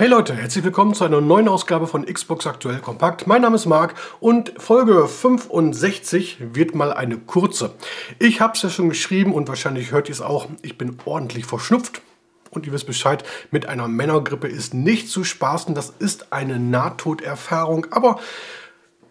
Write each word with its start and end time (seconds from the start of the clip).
Hey 0.00 0.08
Leute, 0.08 0.34
herzlich 0.34 0.64
willkommen 0.64 0.94
zu 0.94 1.04
einer 1.04 1.20
neuen 1.20 1.46
Ausgabe 1.46 1.86
von 1.86 2.06
Xbox 2.06 2.46
Aktuell 2.46 2.78
Kompakt. 2.78 3.26
Mein 3.26 3.42
Name 3.42 3.56
ist 3.56 3.66
Marc 3.66 3.92
und 4.18 4.50
Folge 4.56 5.06
65 5.06 6.38
wird 6.54 6.74
mal 6.74 6.90
eine 6.90 7.18
kurze. 7.18 7.74
Ich 8.18 8.40
habe 8.40 8.54
es 8.54 8.62
ja 8.62 8.70
schon 8.70 8.88
geschrieben 8.88 9.34
und 9.34 9.46
wahrscheinlich 9.46 9.92
hört 9.92 10.08
ihr 10.08 10.14
es 10.14 10.22
auch. 10.22 10.46
Ich 10.62 10.78
bin 10.78 10.96
ordentlich 11.04 11.44
verschnupft. 11.44 12.00
Und 12.48 12.66
ihr 12.66 12.72
wisst 12.72 12.86
Bescheid, 12.86 13.24
mit 13.50 13.66
einer 13.66 13.88
Männergrippe 13.88 14.48
ist 14.48 14.72
nicht 14.72 15.10
zu 15.10 15.22
spaßen. 15.22 15.74
Das 15.74 15.90
ist 15.90 16.32
eine 16.32 16.58
Nahtoderfahrung. 16.58 17.88
Aber 17.90 18.20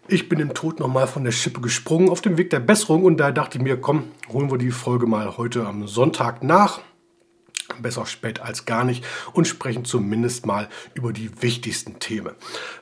ich 0.07 0.27
bin 0.27 0.39
im 0.39 0.55
Tod 0.55 0.79
nochmal 0.79 1.05
von 1.05 1.23
der 1.23 1.31
Schippe 1.33 1.61
gesprungen 1.61 2.09
auf 2.09 2.21
dem 2.21 2.39
Weg 2.39 2.49
der 2.49 2.61
Besserung. 2.61 3.03
Und 3.03 3.17
da 3.17 3.29
dachte 3.29 3.59
ich 3.59 3.63
mir, 3.63 3.79
komm, 3.79 4.05
holen 4.33 4.49
wir 4.49 4.57
die 4.57 4.71
Folge 4.71 5.05
mal 5.05 5.37
heute 5.37 5.67
am 5.67 5.87
Sonntag 5.87 6.41
nach 6.41 6.79
besser 7.81 8.05
spät 8.05 8.41
als 8.41 8.65
gar 8.65 8.83
nicht 8.83 9.05
und 9.33 9.47
sprechen 9.47 9.85
zumindest 9.85 10.45
mal 10.45 10.69
über 10.93 11.13
die 11.13 11.41
wichtigsten 11.41 11.99
Themen. 11.99 12.35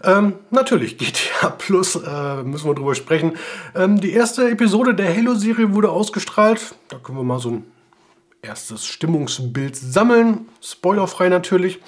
Ähm, 0.03 0.35
natürlich, 0.49 0.97
GTA 0.97 1.49
Plus 1.49 1.95
äh, 1.95 2.43
müssen 2.43 2.67
wir 2.67 2.75
drüber 2.75 2.95
sprechen. 2.95 3.37
Ähm, 3.75 3.99
die 3.99 4.11
erste 4.11 4.49
Episode 4.49 4.95
der 4.95 5.15
Halo-Serie 5.15 5.73
wurde 5.73 5.89
ausgestrahlt. 5.89 6.75
Da 6.89 6.97
können 6.97 7.17
wir 7.17 7.23
mal 7.23 7.39
so 7.39 7.51
ein 7.51 7.63
erstes 8.41 8.85
Stimmungsbild 8.85 9.75
sammeln. 9.75 10.47
Spoilerfrei 10.61 11.29
natürlich. 11.29 11.79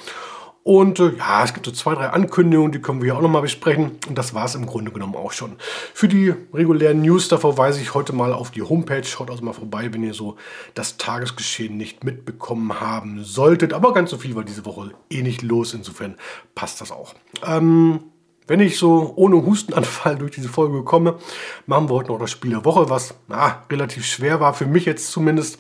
Und 0.70 1.00
äh, 1.00 1.14
ja, 1.18 1.44
es 1.44 1.56
gibt 1.56 1.66
so 1.66 1.72
zwei, 1.72 1.96
drei 1.96 2.10
Ankündigungen, 2.10 2.72
die 2.72 2.80
können 2.80 3.02
wir 3.02 3.18
auch 3.18 3.24
nochmal 3.24 3.42
besprechen. 3.42 3.98
Und 4.08 4.16
das 4.16 4.36
war 4.36 4.46
es 4.46 4.54
im 4.54 4.68
Grunde 4.68 4.92
genommen 4.92 5.16
auch 5.16 5.32
schon. 5.32 5.56
Für 5.96 6.08
die 6.08 6.32
regulären 6.54 7.02
News, 7.02 7.28
da 7.28 7.40
verweise 7.40 7.82
ich 7.82 7.96
heute 7.96 8.14
mal 8.14 8.34
auf 8.34 8.52
die 8.52 8.62
Homepage. 8.62 9.04
Schaut 9.04 9.32
also 9.32 9.44
mal 9.44 9.54
vorbei, 9.54 9.92
wenn 9.92 10.04
ihr 10.04 10.14
so 10.14 10.36
das 10.76 10.98
Tagesgeschehen 10.98 11.76
nicht 11.76 12.04
mitbekommen 12.04 12.80
haben 12.80 13.24
solltet. 13.24 13.74
Aber 13.74 13.96
ganz 13.96 14.12
so 14.12 14.20
viel 14.20 14.36
war 14.36 14.44
diese 14.44 14.64
Woche 14.64 14.92
eh 15.10 15.24
nicht 15.24 15.42
los. 15.42 15.74
Insofern 15.74 16.18
passt 16.54 16.82
das 16.82 16.92
auch. 16.92 17.16
Ähm, 17.44 18.02
wenn 18.46 18.60
ich 18.60 18.78
so 18.78 19.14
ohne 19.16 19.44
Hustenanfall 19.44 20.16
durch 20.20 20.34
diese 20.34 20.50
Folge 20.50 20.84
komme, 20.84 21.18
machen 21.66 21.90
wir 21.90 21.96
heute 21.96 22.12
noch 22.12 22.20
das 22.20 22.30
Spiel 22.30 22.52
der 22.52 22.64
Woche, 22.64 22.92
was 22.92 23.16
na, 23.28 23.64
relativ 23.72 24.06
schwer 24.06 24.40
war, 24.40 24.54
für 24.54 24.68
mich 24.68 24.86
jetzt 24.86 25.12
zumindest. 25.12 25.58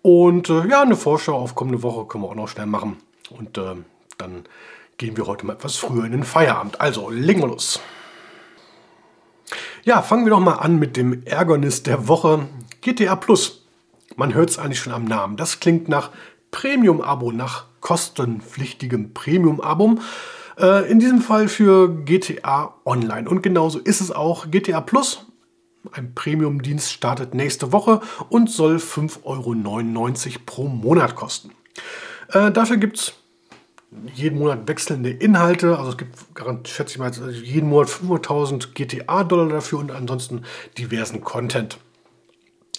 Und 0.00 0.48
äh, 0.48 0.66
ja, 0.68 0.80
eine 0.80 0.96
Vorschau 0.96 1.36
auf 1.36 1.54
kommende 1.54 1.82
Woche 1.82 2.06
können 2.06 2.24
wir 2.24 2.30
auch 2.30 2.34
noch 2.34 2.48
schnell 2.48 2.64
machen. 2.64 2.96
Und 3.30 3.58
äh, 3.58 3.74
dann 4.18 4.44
gehen 4.96 5.16
wir 5.16 5.26
heute 5.26 5.46
mal 5.46 5.54
etwas 5.54 5.76
früher 5.76 6.04
in 6.04 6.12
den 6.12 6.24
Feierabend. 6.24 6.80
Also, 6.80 7.08
legen 7.08 7.40
wir 7.40 7.48
los. 7.48 7.80
Ja, 9.84 10.02
fangen 10.02 10.26
wir 10.26 10.30
doch 10.30 10.40
mal 10.40 10.54
an 10.54 10.78
mit 10.78 10.96
dem 10.96 11.24
Ärgernis 11.24 11.84
der 11.84 12.08
Woche. 12.08 12.48
GTA 12.80 13.16
Plus. 13.16 13.64
Man 14.16 14.34
hört 14.34 14.50
es 14.50 14.58
eigentlich 14.58 14.80
schon 14.80 14.92
am 14.92 15.04
Namen. 15.04 15.36
Das 15.36 15.60
klingt 15.60 15.88
nach 15.88 16.10
Premium-Abo, 16.50 17.30
nach 17.30 17.66
kostenpflichtigem 17.80 19.14
Premium-Abo. 19.14 19.98
Äh, 20.58 20.90
in 20.90 20.98
diesem 20.98 21.20
Fall 21.20 21.48
für 21.48 21.88
GTA 22.04 22.74
Online. 22.84 23.28
Und 23.28 23.42
genauso 23.42 23.78
ist 23.78 24.00
es 24.00 24.10
auch. 24.10 24.50
GTA 24.50 24.80
Plus, 24.80 25.24
ein 25.92 26.14
Premium-Dienst, 26.14 26.92
startet 26.92 27.34
nächste 27.34 27.72
Woche 27.72 28.00
und 28.28 28.50
soll 28.50 28.76
5,99 28.76 29.22
Euro 29.24 30.38
pro 30.44 30.68
Monat 30.68 31.14
kosten. 31.14 31.52
Äh, 32.32 32.50
dafür 32.50 32.78
gibt 32.78 32.98
es 32.98 33.14
jeden 34.14 34.38
Monat 34.38 34.68
wechselnde 34.68 35.10
Inhalte. 35.10 35.78
Also 35.78 35.90
es 35.90 35.96
gibt, 35.96 36.68
schätze 36.68 36.92
ich 36.92 36.98
mal, 36.98 37.12
jeden 37.30 37.68
Monat 37.68 37.88
500.000 37.88 38.74
GTA-Dollar 38.74 39.48
dafür 39.48 39.78
und 39.78 39.90
ansonsten 39.90 40.42
diversen 40.76 41.22
Content. 41.22 41.78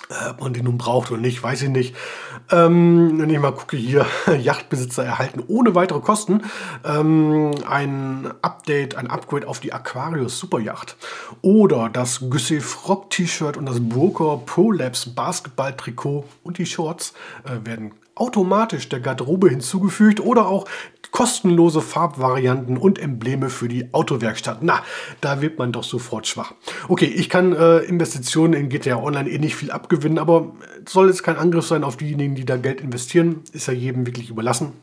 Äh, 0.09 0.29
ob 0.31 0.41
man 0.41 0.53
den 0.53 0.65
nun 0.65 0.77
braucht 0.79 1.11
oder 1.11 1.21
nicht, 1.21 1.43
weiß 1.43 1.63
ich 1.63 1.69
nicht. 1.69 1.95
Ähm, 2.51 3.19
wenn 3.19 3.29
ich 3.29 3.39
mal 3.39 3.51
gucke 3.51 3.77
hier, 3.77 4.07
Yachtbesitzer 4.41 5.03
erhalten 5.05 5.43
ohne 5.47 5.75
weitere 5.75 5.99
Kosten 5.99 6.41
ähm, 6.83 7.51
ein 7.67 8.33
Update, 8.41 8.95
ein 8.95 9.07
Upgrade 9.07 9.47
auf 9.47 9.59
die 9.59 9.71
Aquarius 9.71 10.39
Superjacht. 10.39 10.97
Oder 11.41 11.89
das 11.89 12.29
Güsse 12.29 12.59
Frog 12.59 13.11
T-Shirt 13.11 13.55
und 13.55 13.67
das 13.67 13.79
Broker 13.79 14.41
Pro 14.45 14.71
Labs 14.71 15.05
Basketball 15.13 15.75
Trikot 15.75 16.25
und 16.43 16.57
die 16.57 16.65
Shorts 16.65 17.13
äh, 17.43 17.65
werden 17.65 17.91
automatisch 18.19 18.89
der 18.89 18.99
Garderobe 18.99 19.49
hinzugefügt 19.49 20.19
oder 20.19 20.47
auch 20.47 20.65
kostenlose 21.11 21.81
Farbvarianten 21.81 22.77
und 22.77 22.99
Embleme 22.99 23.49
für 23.49 23.67
die 23.67 23.93
Autowerkstatt. 23.93 24.59
Na, 24.61 24.83
da 25.21 25.41
wird 25.41 25.57
man 25.57 25.71
doch 25.71 25.83
sofort 25.83 26.27
schwach. 26.27 26.53
Okay, 26.87 27.05
ich 27.05 27.29
kann 27.29 27.53
äh, 27.53 27.79
Investitionen 27.79 28.53
in 28.53 28.69
GTA 28.69 28.97
Online 28.97 29.29
eh 29.29 29.39
nicht 29.39 29.55
viel 29.55 29.71
abgewinnen, 29.71 30.19
aber 30.19 30.53
soll 30.87 31.07
jetzt 31.07 31.23
kein 31.23 31.37
Angriff 31.37 31.65
sein 31.65 31.83
auf 31.83 31.97
diejenigen, 31.97 32.35
die 32.35 32.45
da 32.45 32.57
Geld 32.57 32.81
investieren. 32.81 33.41
Ist 33.53 33.67
ja 33.67 33.73
jedem 33.73 34.05
wirklich 34.05 34.29
überlassen. 34.29 34.73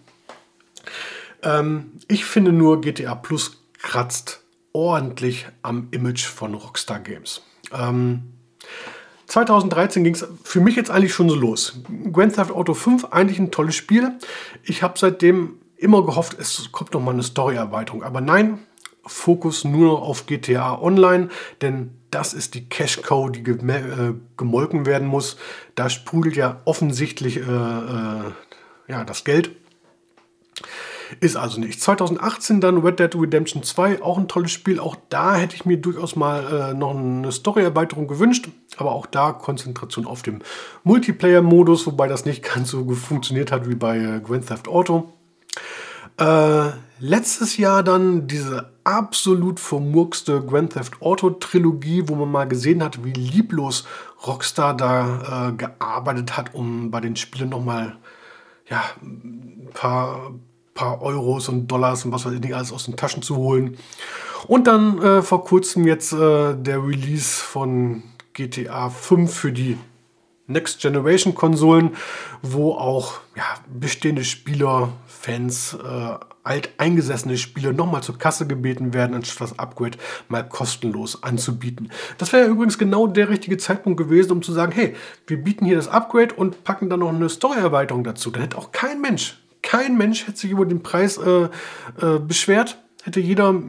Ähm, 1.43 1.93
ich 2.09 2.25
finde 2.25 2.53
nur, 2.53 2.81
GTA 2.81 3.15
Plus 3.15 3.63
kratzt 3.81 4.43
ordentlich 4.73 5.47
am 5.63 5.89
Image 5.93 6.27
von 6.27 6.55
Rockstar 6.55 7.01
Games. 7.01 7.43
Ähm, 7.73 8.36
2013 9.37 10.03
ging 10.03 10.15
es 10.15 10.27
für 10.45 10.61
mich 10.61 10.77
jetzt 10.77 10.91
eigentlich 10.91 11.13
schon 11.13 11.29
so 11.29 11.35
los. 11.35 11.83
Grand 12.11 12.35
Theft 12.35 12.51
Auto 12.53 12.73
5, 12.73 13.09
eigentlich 13.11 13.39
ein 13.39 13.51
tolles 13.51 13.75
Spiel. 13.75 14.13
Ich 14.63 14.83
habe 14.83 14.99
seitdem 14.99 15.59
immer 15.77 16.07
gehofft, 16.07 16.39
es 16.41 16.73
kommt 16.73 16.95
noch 16.95 17.03
mal 17.03 17.11
eine 17.11 17.23
Story-Erweiterung. 17.23 18.03
Aber 18.03 18.23
nein, 18.23 18.61
Fokus 19.05 19.65
nur 19.65 20.01
auf 20.01 20.25
GTA 20.25 20.81
Online, 20.81 21.29
denn 21.61 21.91
das 22.11 22.33
ist 22.33 22.55
die 22.55 22.67
Cash-Cow, 22.67 23.31
die 23.31 23.41
äh, 23.43 24.15
gemolken 24.39 24.87
werden 24.87 25.07
muss. 25.07 25.37
Da 25.75 25.91
sprudelt 25.91 26.37
ja 26.37 26.63
offensichtlich 26.65 27.37
äh, 27.37 27.41
äh, 27.43 28.33
ja, 28.89 29.05
das 29.05 29.25
Geld. 29.25 29.51
Ist 31.21 31.37
also 31.37 31.61
nicht. 31.61 31.83
2018 31.83 32.63
dann 32.63 32.79
Red 32.79 33.01
Dead 33.01 33.15
Redemption 33.15 33.63
2, 33.63 34.03
auch 34.03 34.17
ein 34.17 34.29
tolles 34.29 34.51
Spiel. 34.51 34.81
Auch 34.81 34.97
da 35.11 35.37
hätte 35.37 35.55
ich 35.55 35.67
mir 35.67 35.77
durchaus 35.77 36.17
mal 36.17 36.71
äh, 36.71 36.75
noch 36.75 36.97
eine 36.97 37.31
Story-Erweiterung 37.31 38.09
gewünscht. 38.09 38.49
Aber 38.77 38.93
auch 38.93 39.07
da 39.07 39.33
Konzentration 39.33 40.07
auf 40.07 40.23
dem 40.23 40.41
Multiplayer-Modus, 40.85 41.87
wobei 41.87 42.09
das 42.09 42.25
nicht 42.25 42.43
ganz 42.55 42.71
so 42.71 42.89
funktioniert 42.95 43.53
hat 43.53 43.69
wie 43.69 43.75
bei 43.75 43.99
äh, 43.99 44.21
Grand 44.21 44.47
Theft 44.47 44.69
Auto. 44.69 45.13
Äh, 46.19 46.71
letztes 46.99 47.57
Jahr 47.59 47.83
dann 47.83 48.27
diese 48.27 48.73
absolut 48.85 49.61
vermurkste 49.61 50.43
Grand 50.43 50.73
Theft 50.73 51.03
Auto 51.03 51.31
Trilogie, 51.31 52.05
wo 52.07 52.15
man 52.15 52.31
mal 52.31 52.49
gesehen 52.49 52.83
hat, 52.83 53.05
wie 53.05 53.13
lieblos 53.13 53.87
Rockstar 54.27 54.75
da 54.75 55.49
äh, 55.49 55.53
gearbeitet 55.53 56.37
hat, 56.37 56.55
um 56.55 56.91
bei 56.91 57.01
den 57.01 57.17
Spielen 57.17 57.51
nochmal 57.51 57.99
ja, 58.69 58.83
ein 59.03 59.69
paar, 59.75 60.33
paar 60.75 61.03
Euros 61.03 61.49
und 61.49 61.69
Dollars 61.69 62.05
und 62.05 62.13
was 62.13 62.25
weiß 62.25 62.33
ich 62.33 62.41
nicht 62.41 62.55
alles 62.55 62.73
aus 62.73 62.85
den 62.85 62.97
Taschen 62.97 63.23
zu 63.23 63.37
holen. 63.37 63.77
Und 64.47 64.67
dann 64.67 65.03
äh, 65.03 65.23
vor 65.23 65.45
kurzem 65.45 65.87
jetzt 65.87 66.13
äh, 66.13 66.55
der 66.55 66.83
Release 66.83 67.43
von 67.43 68.03
GTA 68.37 68.91
5 68.91 69.33
für 69.33 69.51
die 69.51 69.79
Next 70.47 70.81
Generation 70.81 71.35
Konsolen, 71.35 71.97
wo 72.43 72.73
auch 72.73 73.15
ja, 73.35 73.45
bestehende 73.67 74.25
Spieler, 74.25 74.93
Fans, 75.07 75.75
äh, 75.75 76.15
alteingesessene 76.45 77.37
Spieler 77.39 77.73
nochmal 77.73 78.03
zur 78.03 78.19
Kasse 78.19 78.47
gebeten 78.47 78.95
werden, 78.95 79.17
anstatt 79.17 79.51
das 79.51 79.59
Upgrade 79.59 79.99
mal 80.29 80.49
kostenlos 80.49 81.25
anzubieten. 81.25 81.91
Das 82.19 82.33
wäre 82.33 82.45
ja 82.45 82.49
übrigens 82.49 82.79
genau 82.79 83.09
der 83.09 83.29
richtige 83.29 83.57
Zeitpunkt 83.57 83.99
gewesen, 83.99 84.31
um 84.31 84.43
zu 84.43 84.53
sagen, 84.53 84.71
hey, 84.71 84.95
wir 85.27 85.43
bieten 85.43 85.65
hier 85.65 85.77
das 85.77 85.89
Upgrade 85.89 86.35
und 86.35 86.63
packen 86.63 86.89
dann 86.89 87.01
noch 87.01 87.09
eine 87.09 87.29
Story-Erweiterung 87.29 88.05
dazu. 88.05 88.31
Dann 88.31 88.43
hätte 88.43 88.59
auch 88.59 88.71
kein 88.71 89.01
Mensch, 89.01 89.43
kein 89.63 89.97
Mensch 89.97 90.29
hätte 90.29 90.39
sich 90.39 90.51
über 90.51 90.67
den 90.67 90.83
Preis 90.83 91.17
äh, 91.17 91.49
äh, 92.01 92.21
beschwert, 92.21 92.79
hätte 93.03 93.19
jeder 93.19 93.61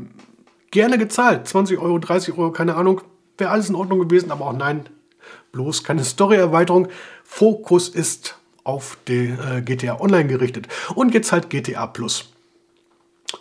gerne 0.69 0.99
gezahlt. 0.99 1.47
20 1.47 1.79
Euro, 1.79 1.97
30 1.97 2.37
Euro, 2.37 2.51
keine 2.51 2.75
Ahnung, 2.75 3.01
wäre 3.37 3.51
alles 3.51 3.69
in 3.69 3.75
Ordnung 3.75 3.99
gewesen, 3.99 4.31
aber 4.31 4.47
auch 4.47 4.53
nein, 4.53 4.87
bloß 5.51 5.83
keine 5.83 6.03
Story-Erweiterung. 6.03 6.87
Fokus 7.23 7.89
ist 7.89 8.37
auf 8.63 8.97
die 9.07 9.27
äh, 9.27 9.61
GTA 9.61 9.99
Online 9.99 10.27
gerichtet. 10.27 10.67
Und 10.95 11.13
jetzt 11.13 11.31
halt 11.31 11.49
GTA 11.49 11.87
Plus. 11.87 12.29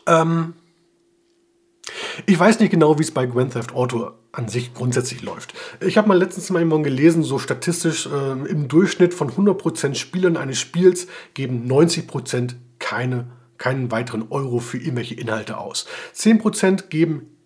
Ähm, 0.06 0.54
ich 2.26 2.38
weiß 2.38 2.60
nicht 2.60 2.70
genau, 2.70 2.98
wie 2.98 3.02
es 3.02 3.10
bei 3.10 3.26
Grand 3.26 3.52
Theft 3.52 3.74
Auto 3.74 4.12
an 4.32 4.48
sich 4.48 4.74
grundsätzlich 4.74 5.22
läuft. 5.22 5.54
Ich 5.80 5.96
habe 5.96 6.08
mal 6.08 6.18
letztens 6.18 6.50
mal 6.50 6.60
irgendwann 6.60 6.82
gelesen, 6.82 7.22
so 7.22 7.38
statistisch 7.38 8.06
äh, 8.06 8.32
im 8.32 8.68
Durchschnitt 8.68 9.14
von 9.14 9.30
100% 9.30 9.94
Spielern 9.94 10.36
eines 10.36 10.58
Spiels 10.58 11.06
geben 11.34 11.66
90% 11.70 12.54
keine, 12.78 13.28
keinen 13.58 13.90
weiteren 13.90 14.26
Euro 14.30 14.58
für 14.60 14.78
irgendwelche 14.78 15.14
Inhalte 15.14 15.58
aus. 15.58 15.86
10% 16.14 16.88
geben 16.88 17.36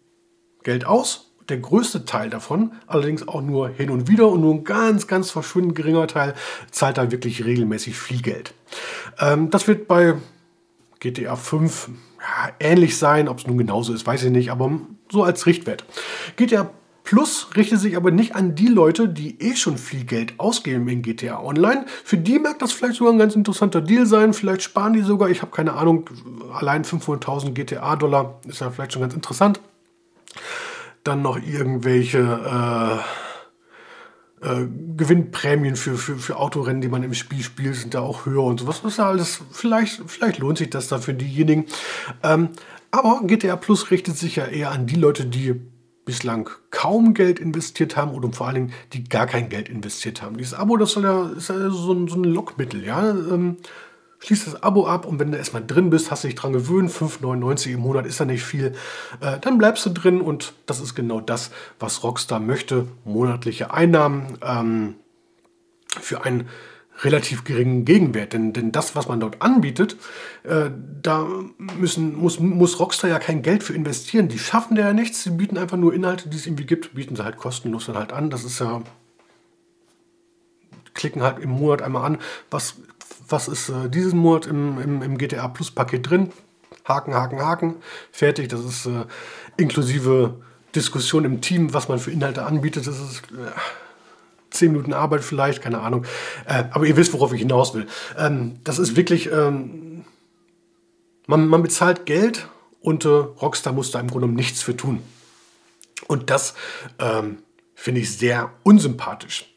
Geld 0.62 0.84
aus 0.84 1.29
der 1.50 1.58
größte 1.58 2.04
Teil 2.04 2.30
davon, 2.30 2.72
allerdings 2.86 3.26
auch 3.28 3.42
nur 3.42 3.68
hin 3.68 3.90
und 3.90 4.08
wieder 4.08 4.28
und 4.28 4.40
nur 4.40 4.54
ein 4.54 4.64
ganz, 4.64 5.06
ganz 5.06 5.30
verschwindend 5.30 5.74
geringer 5.74 6.06
Teil 6.06 6.34
zahlt 6.70 6.98
da 6.98 7.10
wirklich 7.10 7.44
regelmäßig 7.44 7.96
viel 7.96 8.22
Geld. 8.22 8.54
Ähm, 9.18 9.50
das 9.50 9.68
wird 9.68 9.88
bei 9.88 10.14
GTA 11.00 11.36
5 11.36 11.90
ja, 12.18 12.52
ähnlich 12.60 12.96
sein, 12.96 13.28
ob 13.28 13.38
es 13.38 13.46
nun 13.46 13.58
genauso 13.58 13.92
ist, 13.92 14.06
weiß 14.06 14.24
ich 14.24 14.30
nicht, 14.30 14.50
aber 14.50 14.70
so 15.10 15.22
als 15.22 15.46
Richtwert. 15.46 15.84
GTA 16.36 16.70
Plus 17.10 17.48
richtet 17.56 17.80
sich 17.80 17.96
aber 17.96 18.12
nicht 18.12 18.36
an 18.36 18.54
die 18.54 18.68
Leute, 18.68 19.08
die 19.08 19.40
eh 19.40 19.56
schon 19.56 19.78
viel 19.78 20.04
Geld 20.04 20.34
ausgeben 20.38 20.86
in 20.86 21.02
GTA 21.02 21.42
Online. 21.42 21.84
Für 22.04 22.16
die 22.16 22.38
mag 22.38 22.60
das 22.60 22.70
vielleicht 22.70 22.96
sogar 22.96 23.12
ein 23.12 23.18
ganz 23.18 23.34
interessanter 23.34 23.80
Deal 23.80 24.06
sein. 24.06 24.32
Vielleicht 24.32 24.62
sparen 24.62 24.92
die 24.92 25.00
sogar, 25.00 25.28
ich 25.28 25.42
habe 25.42 25.50
keine 25.50 25.72
Ahnung, 25.72 26.08
allein 26.52 26.84
500.000 26.84 27.50
GTA-Dollar 27.50 28.38
ist 28.46 28.60
ja 28.60 28.70
vielleicht 28.70 28.92
schon 28.92 29.02
ganz 29.02 29.14
interessant. 29.14 29.60
Dann 31.04 31.22
noch 31.22 31.38
irgendwelche 31.38 32.18
äh, 32.18 32.98
äh, 34.42 34.66
Gewinnprämien 34.96 35.76
für, 35.76 35.96
für, 35.96 36.16
für 36.16 36.36
Autorennen, 36.36 36.80
die 36.80 36.88
man 36.88 37.02
im 37.02 37.14
Spiel 37.14 37.42
spielt, 37.42 37.76
sind 37.76 37.94
da 37.94 38.00
auch 38.00 38.26
höher 38.26 38.42
und 38.42 38.60
sowas. 38.60 38.82
Das 38.82 38.94
ist 38.94 39.00
alles, 39.00 39.40
vielleicht, 39.50 40.02
vielleicht 40.06 40.38
lohnt 40.38 40.58
sich 40.58 40.70
das 40.70 40.88
da 40.88 40.98
für 40.98 41.14
diejenigen. 41.14 41.66
Ähm, 42.22 42.50
aber 42.90 43.20
GTA 43.24 43.56
Plus 43.56 43.90
richtet 43.90 44.16
sich 44.16 44.36
ja 44.36 44.46
eher 44.46 44.70
an 44.70 44.86
die 44.86 44.96
Leute, 44.96 45.26
die 45.26 45.54
bislang 46.04 46.48
kaum 46.70 47.14
Geld 47.14 47.38
investiert 47.38 47.96
haben 47.96 48.12
oder 48.12 48.32
vor 48.32 48.46
allen 48.46 48.54
Dingen, 48.54 48.72
die 48.94 49.04
gar 49.04 49.26
kein 49.26 49.48
Geld 49.48 49.68
investiert 49.68 50.22
haben. 50.22 50.38
Dieses 50.38 50.54
Abo, 50.54 50.76
das 50.76 50.92
soll 50.92 51.04
ja, 51.04 51.30
ist 51.36 51.50
ja 51.50 51.70
so, 51.70 51.92
ein, 51.92 52.08
so 52.08 52.16
ein 52.16 52.24
Lockmittel, 52.24 52.84
ja. 52.84 53.10
Ähm, 53.10 53.58
schließ 54.20 54.44
das 54.44 54.62
Abo 54.62 54.86
ab 54.86 55.06
und 55.06 55.18
wenn 55.18 55.32
du 55.32 55.38
erstmal 55.38 55.64
drin 55.66 55.90
bist, 55.90 56.10
hast 56.10 56.24
du 56.24 56.28
dich 56.28 56.34
dran 56.34 56.52
gewöhnt, 56.52 56.90
5,99 56.90 57.72
im 57.72 57.80
Monat 57.80 58.06
ist 58.06 58.20
ja 58.20 58.26
nicht 58.26 58.44
viel, 58.44 58.74
äh, 59.20 59.38
dann 59.40 59.58
bleibst 59.58 59.84
du 59.86 59.90
drin 59.90 60.20
und 60.20 60.52
das 60.66 60.80
ist 60.80 60.94
genau 60.94 61.20
das, 61.20 61.50
was 61.78 62.02
Rockstar 62.02 62.38
möchte. 62.38 62.86
Monatliche 63.04 63.72
Einnahmen 63.72 64.38
ähm, 64.42 64.94
für 66.00 66.24
ein 66.24 66.48
relativ 67.02 67.44
geringen 67.44 67.86
Gegenwert. 67.86 68.34
Denn, 68.34 68.52
denn 68.52 68.72
das, 68.72 68.94
was 68.94 69.08
man 69.08 69.20
dort 69.20 69.40
anbietet, 69.40 69.96
äh, 70.42 70.70
da 71.02 71.26
müssen, 71.78 72.14
muss, 72.14 72.40
muss 72.40 72.78
Rockstar 72.78 73.08
ja 73.08 73.18
kein 73.18 73.42
Geld 73.42 73.62
für 73.62 73.72
investieren. 73.72 74.28
Die 74.28 74.38
schaffen 74.38 74.76
da 74.76 74.82
ja 74.82 74.92
nichts, 74.92 75.22
sie 75.22 75.30
bieten 75.30 75.56
einfach 75.56 75.78
nur 75.78 75.94
Inhalte, 75.94 76.28
die 76.28 76.36
es 76.36 76.46
irgendwie 76.46 76.66
gibt, 76.66 76.94
bieten 76.94 77.16
sie 77.16 77.24
halt 77.24 77.38
kostenlos 77.38 77.86
dann 77.86 77.96
halt 77.96 78.12
an. 78.12 78.28
Das 78.28 78.44
ist 78.44 78.60
ja, 78.60 78.82
klicken 80.94 81.22
halt 81.22 81.38
im 81.38 81.50
Monat 81.50 81.80
einmal 81.82 82.04
an, 82.04 82.18
was, 82.50 82.76
was 83.30 83.48
ist 83.48 83.68
äh, 83.68 83.88
diesen 83.88 84.18
Monat 84.18 84.46
im, 84.46 84.80
im, 84.80 85.02
im 85.02 85.18
GTA 85.18 85.48
Plus 85.48 85.70
Paket 85.70 86.08
drin. 86.08 86.30
Haken, 86.86 87.14
Haken, 87.14 87.40
Haken, 87.40 87.76
fertig. 88.12 88.48
Das 88.48 88.64
ist 88.64 88.86
äh, 88.86 89.04
inklusive 89.56 90.40
Diskussion 90.74 91.24
im 91.24 91.40
Team, 91.40 91.72
was 91.72 91.88
man 91.88 91.98
für 91.98 92.10
Inhalte 92.10 92.44
anbietet. 92.44 92.86
Das 92.86 92.98
ist... 92.98 93.22
Äh, 93.32 93.50
zehn 94.50 94.72
Minuten 94.72 94.92
Arbeit 94.92 95.22
vielleicht, 95.22 95.62
keine 95.62 95.80
Ahnung. 95.80 96.04
Äh, 96.46 96.64
aber 96.70 96.86
ihr 96.86 96.96
wisst, 96.96 97.12
worauf 97.12 97.32
ich 97.32 97.40
hinaus 97.40 97.74
will. 97.74 97.86
Ähm, 98.18 98.58
das 98.64 98.78
ist 98.78 98.96
wirklich, 98.96 99.30
ähm, 99.30 100.04
man, 101.26 101.46
man, 101.46 101.62
bezahlt 101.62 102.06
Geld 102.06 102.48
und 102.80 103.04
äh, 103.04 103.08
Rockstar 103.08 103.72
muss 103.72 103.90
da 103.90 104.00
im 104.00 104.08
Grunde 104.08 104.28
nichts 104.28 104.62
für 104.62 104.76
tun. 104.76 105.02
Und 106.08 106.30
das 106.30 106.54
ähm, 106.98 107.38
finde 107.74 108.00
ich 108.00 108.16
sehr 108.16 108.50
unsympathisch. 108.62 109.54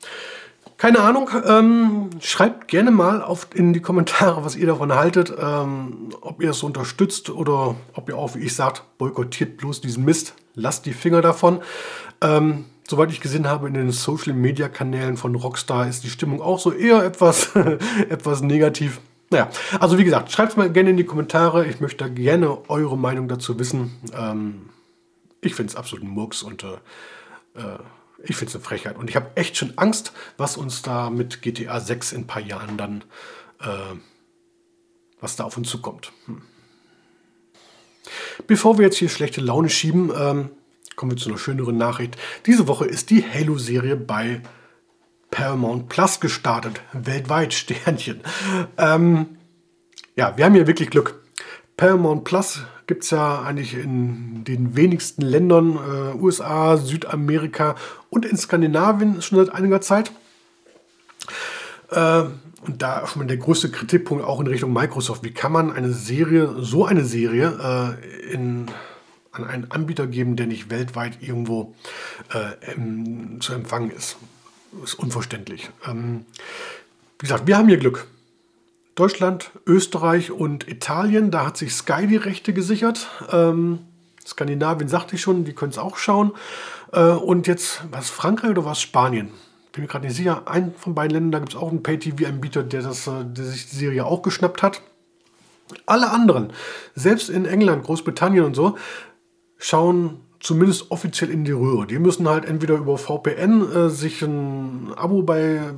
Keine 0.83 0.99
Ahnung, 0.99 1.29
ähm, 1.45 2.09
schreibt 2.19 2.67
gerne 2.67 2.91
mal 2.91 3.21
auf, 3.21 3.47
in 3.53 3.71
die 3.71 3.79
Kommentare, 3.79 4.43
was 4.43 4.57
ihr 4.57 4.67
davon 4.67 4.93
haltet, 4.93 5.33
ähm, 5.41 6.09
ob 6.19 6.43
ihr 6.43 6.49
es 6.49 6.61
unterstützt 6.61 7.29
oder 7.29 7.75
ob 7.93 8.09
ihr 8.09 8.17
auch, 8.17 8.35
wie 8.35 8.39
ich 8.39 8.53
sagt, 8.53 8.83
boykottiert 8.97 9.55
bloß 9.55 9.79
diesen 9.79 10.03
Mist, 10.03 10.33
lasst 10.55 10.85
die 10.85 10.91
Finger 10.91 11.21
davon. 11.21 11.61
Ähm, 12.19 12.65
soweit 12.85 13.13
ich 13.13 13.21
gesehen 13.21 13.47
habe, 13.47 13.69
in 13.69 13.75
den 13.75 13.91
Social 13.91 14.33
Media 14.33 14.67
Kanälen 14.67 15.15
von 15.15 15.35
Rockstar 15.35 15.87
ist 15.87 16.03
die 16.03 16.09
Stimmung 16.09 16.41
auch 16.41 16.59
so 16.59 16.73
eher 16.73 17.01
etwas, 17.05 17.55
etwas 18.09 18.41
negativ. 18.41 18.99
Naja, 19.29 19.47
also 19.79 19.97
wie 19.97 20.03
gesagt, 20.03 20.33
schreibt 20.33 20.51
es 20.51 20.57
mal 20.57 20.69
gerne 20.69 20.89
in 20.89 20.97
die 20.97 21.05
Kommentare. 21.05 21.65
Ich 21.65 21.79
möchte 21.79 22.11
gerne 22.11 22.57
eure 22.67 22.97
Meinung 22.97 23.29
dazu 23.29 23.57
wissen. 23.57 23.93
Ähm, 24.13 24.63
ich 25.39 25.55
finde 25.55 25.69
es 25.71 25.77
absolut 25.77 26.03
ein 26.03 26.09
Murks 26.09 26.43
und 26.43 26.65
äh, 26.65 26.73
äh 27.57 27.79
ich 28.23 28.35
finde 28.35 28.49
es 28.49 28.55
eine 28.55 28.63
Frechheit. 28.63 28.97
Und 28.97 29.09
ich 29.09 29.15
habe 29.15 29.31
echt 29.35 29.57
schon 29.57 29.73
Angst, 29.77 30.13
was 30.37 30.57
uns 30.57 30.81
da 30.81 31.09
mit 31.09 31.41
GTA 31.41 31.79
6 31.79 32.13
in 32.13 32.21
ein 32.21 32.27
paar 32.27 32.41
Jahren 32.41 32.77
dann, 32.77 33.03
äh, 33.59 33.95
was 35.19 35.35
da 35.35 35.43
auf 35.43 35.57
uns 35.57 35.69
zukommt. 35.69 36.11
Hm. 36.25 36.41
Bevor 38.47 38.77
wir 38.77 38.85
jetzt 38.85 38.97
hier 38.97 39.09
schlechte 39.09 39.41
Laune 39.41 39.69
schieben, 39.69 40.11
ähm, 40.15 40.49
kommen 40.95 41.11
wir 41.11 41.17
zu 41.17 41.29
einer 41.29 41.37
schöneren 41.37 41.77
Nachricht. 41.77 42.17
Diese 42.45 42.67
Woche 42.67 42.85
ist 42.85 43.09
die 43.09 43.23
Halo-Serie 43.23 43.95
bei 43.95 44.41
Paramount 45.31 45.89
Plus 45.89 46.19
gestartet. 46.19 46.81
Weltweit 46.93 47.53
Sternchen. 47.53 48.21
Ähm, 48.77 49.37
ja, 50.15 50.37
wir 50.37 50.45
haben 50.45 50.53
hier 50.53 50.67
wirklich 50.67 50.89
Glück. 50.89 51.21
Paramount 51.75 52.23
Plus 52.23 52.61
gibt 52.87 53.03
es 53.03 53.09
ja 53.11 53.41
eigentlich 53.41 53.75
in 53.75 54.43
den 54.43 54.75
wenigsten 54.75 55.21
Ländern, 55.21 55.77
äh, 55.77 56.15
USA, 56.21 56.77
Südamerika 56.77 57.75
und 58.09 58.25
in 58.25 58.37
Skandinavien 58.37 59.21
schon 59.21 59.37
seit 59.37 59.53
einiger 59.53 59.81
Zeit. 59.81 60.11
Äh, 61.91 62.23
und 62.65 62.81
da 62.81 63.05
schon 63.07 63.21
mal 63.21 63.27
der 63.27 63.37
größte 63.37 63.71
Kritikpunkt 63.71 64.23
auch 64.23 64.39
in 64.39 64.47
Richtung 64.47 64.71
Microsoft. 64.71 65.23
Wie 65.23 65.33
kann 65.33 65.51
man 65.51 65.71
eine 65.71 65.91
Serie, 65.91 66.55
so 66.59 66.85
eine 66.85 67.03
Serie, 67.03 67.97
äh, 67.99 68.33
in 68.33 68.67
an 69.33 69.45
einen 69.45 69.71
Anbieter 69.71 70.07
geben, 70.07 70.35
der 70.35 70.45
nicht 70.45 70.69
weltweit 70.69 71.17
irgendwo 71.21 71.73
äh, 72.33 72.71
ähm, 72.71 73.41
zu 73.41 73.53
empfangen 73.53 73.89
ist. 73.89 74.17
Ist 74.83 74.93
unverständlich. 74.93 75.69
Ähm, 75.87 76.25
wie 77.19 77.23
gesagt, 77.23 77.47
wir 77.47 77.57
haben 77.57 77.67
hier 77.67 77.77
Glück. 77.77 78.07
Deutschland, 78.95 79.51
Österreich 79.65 80.31
und 80.31 80.67
Italien, 80.67 81.31
da 81.31 81.47
hat 81.47 81.57
sich 81.57 81.73
Sky 81.73 82.05
die 82.05 82.15
Rechte 82.17 82.53
gesichert. 82.53 83.07
Ähm, 83.31 83.79
Skandinavien 84.25 84.87
sagte 84.87 85.15
ich 85.15 85.21
schon, 85.21 85.45
die 85.45 85.53
können 85.53 85.71
es 85.71 85.77
auch 85.77 85.97
schauen. 85.97 86.31
Äh, 86.91 87.09
und 87.09 87.47
jetzt, 87.47 87.83
was 87.91 88.09
Frankreich 88.09 88.51
oder 88.51 88.65
was 88.65 88.79
Spanien? 88.79 89.29
Bin 89.71 89.81
mir 89.81 89.87
gerade 89.87 90.05
nicht 90.05 90.15
sicher. 90.15 90.43
Ein 90.45 90.75
von 90.77 90.93
beiden 90.93 91.11
Ländern, 91.11 91.31
da 91.31 91.39
gibt 91.39 91.53
es 91.53 91.59
auch 91.59 91.69
einen 91.69 91.81
Pay-TV-Anbieter, 91.81 92.61
der, 92.63 92.81
äh, 92.81 93.25
der 93.25 93.45
sich 93.45 93.69
die 93.69 93.75
Serie 93.75 94.05
auch 94.05 94.21
geschnappt 94.21 94.61
hat. 94.61 94.81
Alle 95.87 96.11
anderen, 96.11 96.53
selbst 96.93 97.29
in 97.29 97.45
England, 97.45 97.83
Großbritannien 97.83 98.45
und 98.45 98.53
so, 98.53 98.77
schauen 99.57 100.19
zumindest 100.39 100.91
offiziell 100.91 101.31
in 101.31 101.45
die 101.45 101.53
Röhre. 101.53 101.87
Die 101.87 101.97
müssen 101.97 102.27
halt 102.27 102.45
entweder 102.45 102.75
über 102.75 102.97
VPN 102.97 103.71
äh, 103.71 103.89
sich 103.89 104.21
ein 104.21 104.93
Abo 104.95 105.23
bei 105.23 105.73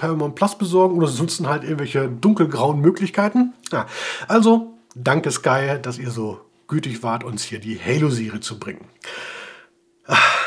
Paramount 0.00 0.34
Plus 0.34 0.56
besorgen 0.56 0.96
oder 0.96 1.10
nutzen 1.10 1.46
halt 1.46 1.62
irgendwelche 1.62 2.08
dunkelgrauen 2.08 2.80
Möglichkeiten. 2.80 3.52
Ja, 3.70 3.86
also 4.28 4.72
danke 4.94 5.30
Sky, 5.30 5.78
dass 5.80 5.98
ihr 5.98 6.10
so 6.10 6.40
gütig 6.68 7.02
wart, 7.02 7.22
uns 7.22 7.42
hier 7.42 7.58
die 7.58 7.78
Halo-Serie 7.78 8.40
zu 8.40 8.58
bringen. 8.58 8.86
Ach, 10.06 10.38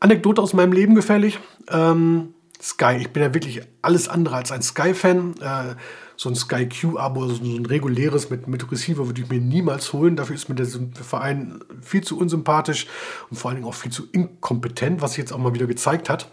Anekdote 0.00 0.42
aus 0.42 0.54
meinem 0.54 0.72
Leben 0.72 0.96
gefällig. 0.96 1.38
Ähm, 1.70 2.34
Sky, 2.60 2.96
ich 2.98 3.10
bin 3.10 3.22
ja 3.22 3.32
wirklich 3.32 3.62
alles 3.80 4.08
andere 4.08 4.34
als 4.34 4.50
ein 4.50 4.62
Sky-Fan. 4.62 5.34
Äh, 5.40 5.74
so 6.16 6.28
ein 6.28 6.34
Sky 6.34 6.68
Q-Abo, 6.68 7.28
so 7.28 7.44
ein 7.44 7.66
reguläres 7.66 8.28
mit, 8.30 8.48
mit 8.48 8.72
Receiver 8.72 9.06
würde 9.06 9.20
ich 9.20 9.28
mir 9.28 9.40
niemals 9.40 9.92
holen. 9.92 10.16
Dafür 10.16 10.34
ist 10.34 10.48
mir 10.48 10.56
der 10.56 10.66
Verein 10.66 11.60
viel 11.80 12.02
zu 12.02 12.18
unsympathisch 12.18 12.88
und 13.30 13.36
vor 13.36 13.50
allen 13.50 13.58
Dingen 13.58 13.68
auch 13.68 13.74
viel 13.74 13.92
zu 13.92 14.08
inkompetent, 14.10 15.00
was 15.00 15.12
sich 15.12 15.18
jetzt 15.18 15.32
auch 15.32 15.38
mal 15.38 15.54
wieder 15.54 15.66
gezeigt 15.66 16.10
hat. 16.10 16.28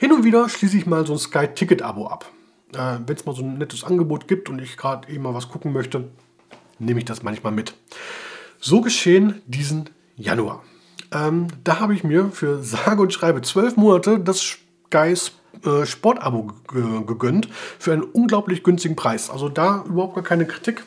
Hin 0.00 0.12
und 0.12 0.24
wieder 0.24 0.48
schließe 0.48 0.78
ich 0.78 0.86
mal 0.86 1.06
so 1.06 1.12
ein 1.12 1.18
Sky 1.18 1.46
Ticket-Abo 1.46 2.06
ab. 2.06 2.32
Äh, 2.72 3.00
Wenn 3.06 3.16
es 3.16 3.26
mal 3.26 3.34
so 3.34 3.42
ein 3.42 3.58
nettes 3.58 3.84
Angebot 3.84 4.28
gibt 4.28 4.48
und 4.48 4.58
ich 4.58 4.78
gerade 4.78 5.12
eben 5.12 5.24
mal 5.24 5.34
was 5.34 5.50
gucken 5.50 5.74
möchte, 5.74 6.08
nehme 6.78 7.00
ich 7.00 7.04
das 7.04 7.22
manchmal 7.22 7.52
mit. 7.52 7.74
So 8.58 8.80
geschehen 8.80 9.42
diesen 9.44 9.90
Januar. 10.16 10.64
Ähm, 11.12 11.48
da 11.64 11.80
habe 11.80 11.92
ich 11.92 12.02
mir 12.02 12.30
für 12.32 12.62
sage 12.62 13.02
und 13.02 13.12
schreibe 13.12 13.42
zwölf 13.42 13.76
Monate 13.76 14.18
das 14.18 14.56
Sky 14.86 15.14
äh, 15.66 15.84
Sportabo 15.84 16.50
gegönnt 17.06 17.50
für 17.78 17.92
einen 17.92 18.04
unglaublich 18.04 18.62
günstigen 18.62 18.96
Preis. 18.96 19.28
Also 19.28 19.50
da 19.50 19.84
überhaupt 19.86 20.14
gar 20.14 20.24
keine 20.24 20.46
Kritik. 20.46 20.82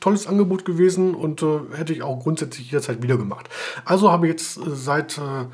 Tolles 0.00 0.26
Angebot 0.26 0.64
gewesen 0.64 1.14
und 1.14 1.44
äh, 1.44 1.60
hätte 1.76 1.92
ich 1.92 2.02
auch 2.02 2.18
grundsätzlich 2.24 2.72
jederzeit 2.72 3.04
wieder 3.04 3.18
gemacht. 3.18 3.48
Also 3.84 4.10
habe 4.10 4.26
ich 4.26 4.32
jetzt 4.32 4.56
äh, 4.56 4.74
seit, 4.74 5.16
äh, 5.16 5.46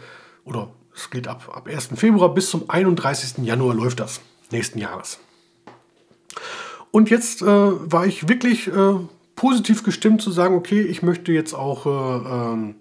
oder 0.47 0.71
es 0.95 1.11
geht 1.11 1.29
ab, 1.29 1.51
ab 1.53 1.69
1. 1.69 1.91
Februar 1.97 2.33
bis 2.33 2.51
zum 2.51 2.69
31. 2.69 3.45
Januar 3.45 3.75
läuft 3.75 4.01
das 4.01 4.21
nächsten 4.51 4.79
Jahres. 4.79 5.19
Und 6.91 7.11
jetzt 7.11 7.43
äh, 7.43 7.47
war 7.47 8.07
ich 8.07 8.29
wirklich 8.29 8.69
äh, 8.69 8.95
positiv 9.35 9.83
gestimmt 9.83 10.23
zu 10.23 10.31
sagen, 10.31 10.55
okay, 10.55 10.81
ich 10.81 11.03
möchte 11.03 11.33
jetzt 11.33 11.55
auch 11.55 11.87
ähm, 11.87 12.77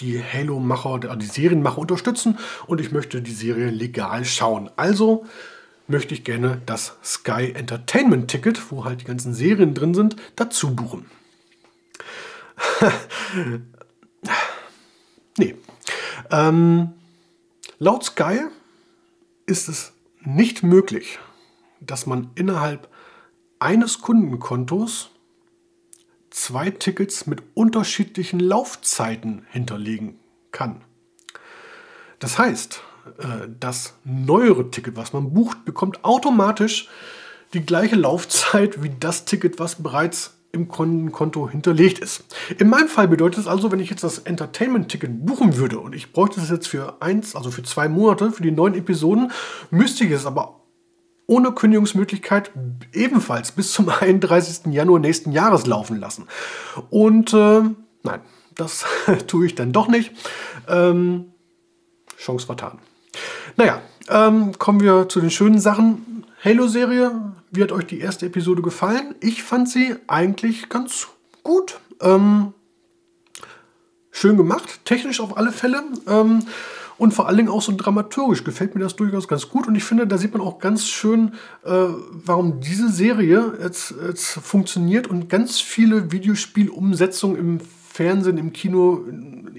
die 0.00 0.22
Halo-Macher, 0.22 1.16
die 1.16 1.26
Serienmacher 1.26 1.78
unterstützen 1.78 2.38
und 2.66 2.80
ich 2.80 2.92
möchte 2.92 3.20
die 3.20 3.32
Serie 3.32 3.70
legal 3.70 4.24
schauen. 4.24 4.70
Also 4.76 5.26
möchte 5.88 6.14
ich 6.14 6.24
gerne 6.24 6.62
das 6.66 6.96
Sky 7.04 7.52
Entertainment 7.54 8.30
Ticket, 8.30 8.70
wo 8.70 8.84
halt 8.84 9.00
die 9.00 9.06
ganzen 9.06 9.34
Serien 9.34 9.74
drin 9.74 9.94
sind, 9.94 10.16
dazu 10.36 10.74
buchen. 10.74 11.06
nee. 15.38 15.56
Ähm, 16.30 16.92
laut 17.82 18.04
Sky 18.04 18.42
ist 19.44 19.68
es 19.68 19.92
nicht 20.20 20.62
möglich, 20.62 21.18
dass 21.80 22.06
man 22.06 22.30
innerhalb 22.36 22.88
eines 23.58 24.00
Kundenkontos 24.00 25.10
zwei 26.30 26.70
Tickets 26.70 27.26
mit 27.26 27.42
unterschiedlichen 27.54 28.38
Laufzeiten 28.38 29.44
hinterlegen 29.50 30.20
kann. 30.52 30.84
Das 32.20 32.38
heißt, 32.38 32.80
äh, 33.18 33.48
das 33.58 33.94
neuere 34.04 34.70
Ticket, 34.70 34.94
was 34.94 35.12
man 35.12 35.32
bucht, 35.32 35.64
bekommt 35.64 36.04
automatisch 36.04 36.88
die 37.52 37.66
gleiche 37.66 37.96
Laufzeit 37.96 38.84
wie 38.84 38.92
das 39.00 39.24
Ticket, 39.24 39.58
was 39.58 39.82
bereits 39.82 40.38
im 40.52 40.68
Konto 40.68 41.48
hinterlegt 41.48 41.98
ist. 41.98 42.24
In 42.58 42.68
meinem 42.68 42.88
Fall 42.88 43.08
bedeutet 43.08 43.40
es 43.40 43.46
also, 43.46 43.72
wenn 43.72 43.80
ich 43.80 43.88
jetzt 43.88 44.04
das 44.04 44.18
Entertainment-Ticket 44.18 45.24
buchen 45.24 45.56
würde 45.56 45.78
und 45.78 45.94
ich 45.94 46.12
bräuchte 46.12 46.40
es 46.40 46.50
jetzt 46.50 46.68
für 46.68 47.00
eins, 47.00 47.34
also 47.34 47.50
für 47.50 47.62
zwei 47.62 47.88
Monate, 47.88 48.32
für 48.32 48.42
die 48.42 48.50
neuen 48.50 48.74
Episoden, 48.74 49.32
müsste 49.70 50.04
ich 50.04 50.10
es 50.10 50.26
aber 50.26 50.60
ohne 51.26 51.52
Kündigungsmöglichkeit 51.52 52.50
ebenfalls 52.92 53.52
bis 53.52 53.72
zum 53.72 53.88
31. 54.00 54.72
Januar 54.72 55.00
nächsten 55.00 55.32
Jahres 55.32 55.66
laufen 55.66 55.98
lassen. 55.98 56.26
Und 56.90 57.32
äh, 57.32 57.62
nein, 58.02 58.20
das 58.54 58.84
tue 59.26 59.46
ich 59.46 59.54
dann 59.54 59.72
doch 59.72 59.88
nicht. 59.88 60.12
Ähm, 60.68 61.32
Chance 62.18 62.44
vertan. 62.44 62.78
Naja, 63.56 63.80
ähm, 64.10 64.58
kommen 64.58 64.80
wir 64.80 65.08
zu 65.08 65.20
den 65.20 65.30
schönen 65.30 65.58
Sachen. 65.58 66.26
Halo-Serie, 66.44 67.31
wie 67.52 67.62
hat 67.62 67.70
euch 67.70 67.86
die 67.86 68.00
erste 68.00 68.26
Episode 68.26 68.62
gefallen? 68.62 69.14
Ich 69.20 69.42
fand 69.42 69.68
sie 69.68 69.94
eigentlich 70.06 70.70
ganz 70.70 71.08
gut. 71.42 71.78
Ähm, 72.00 72.54
schön 74.10 74.38
gemacht, 74.38 74.80
technisch 74.86 75.20
auf 75.20 75.36
alle 75.36 75.52
Fälle. 75.52 75.82
Ähm, 76.08 76.44
und 76.96 77.12
vor 77.12 77.28
allen 77.28 77.36
Dingen 77.36 77.48
auch 77.50 77.60
so 77.60 77.72
dramaturgisch 77.76 78.42
gefällt 78.42 78.74
mir 78.74 78.80
das 78.80 78.96
durchaus 78.96 79.28
ganz 79.28 79.48
gut. 79.48 79.66
Und 79.66 79.74
ich 79.74 79.84
finde, 79.84 80.06
da 80.06 80.16
sieht 80.16 80.32
man 80.32 80.40
auch 80.40 80.58
ganz 80.58 80.86
schön, 80.86 81.34
äh, 81.64 81.70
warum 81.70 82.60
diese 82.60 82.90
Serie 82.90 83.58
jetzt, 83.60 83.94
jetzt 84.06 84.30
funktioniert 84.30 85.06
und 85.06 85.28
ganz 85.28 85.60
viele 85.60 86.10
Videospielumsetzungen 86.10 87.36
im 87.36 87.60
Fernsehen, 87.60 88.38
im 88.38 88.54
Kino 88.54 89.04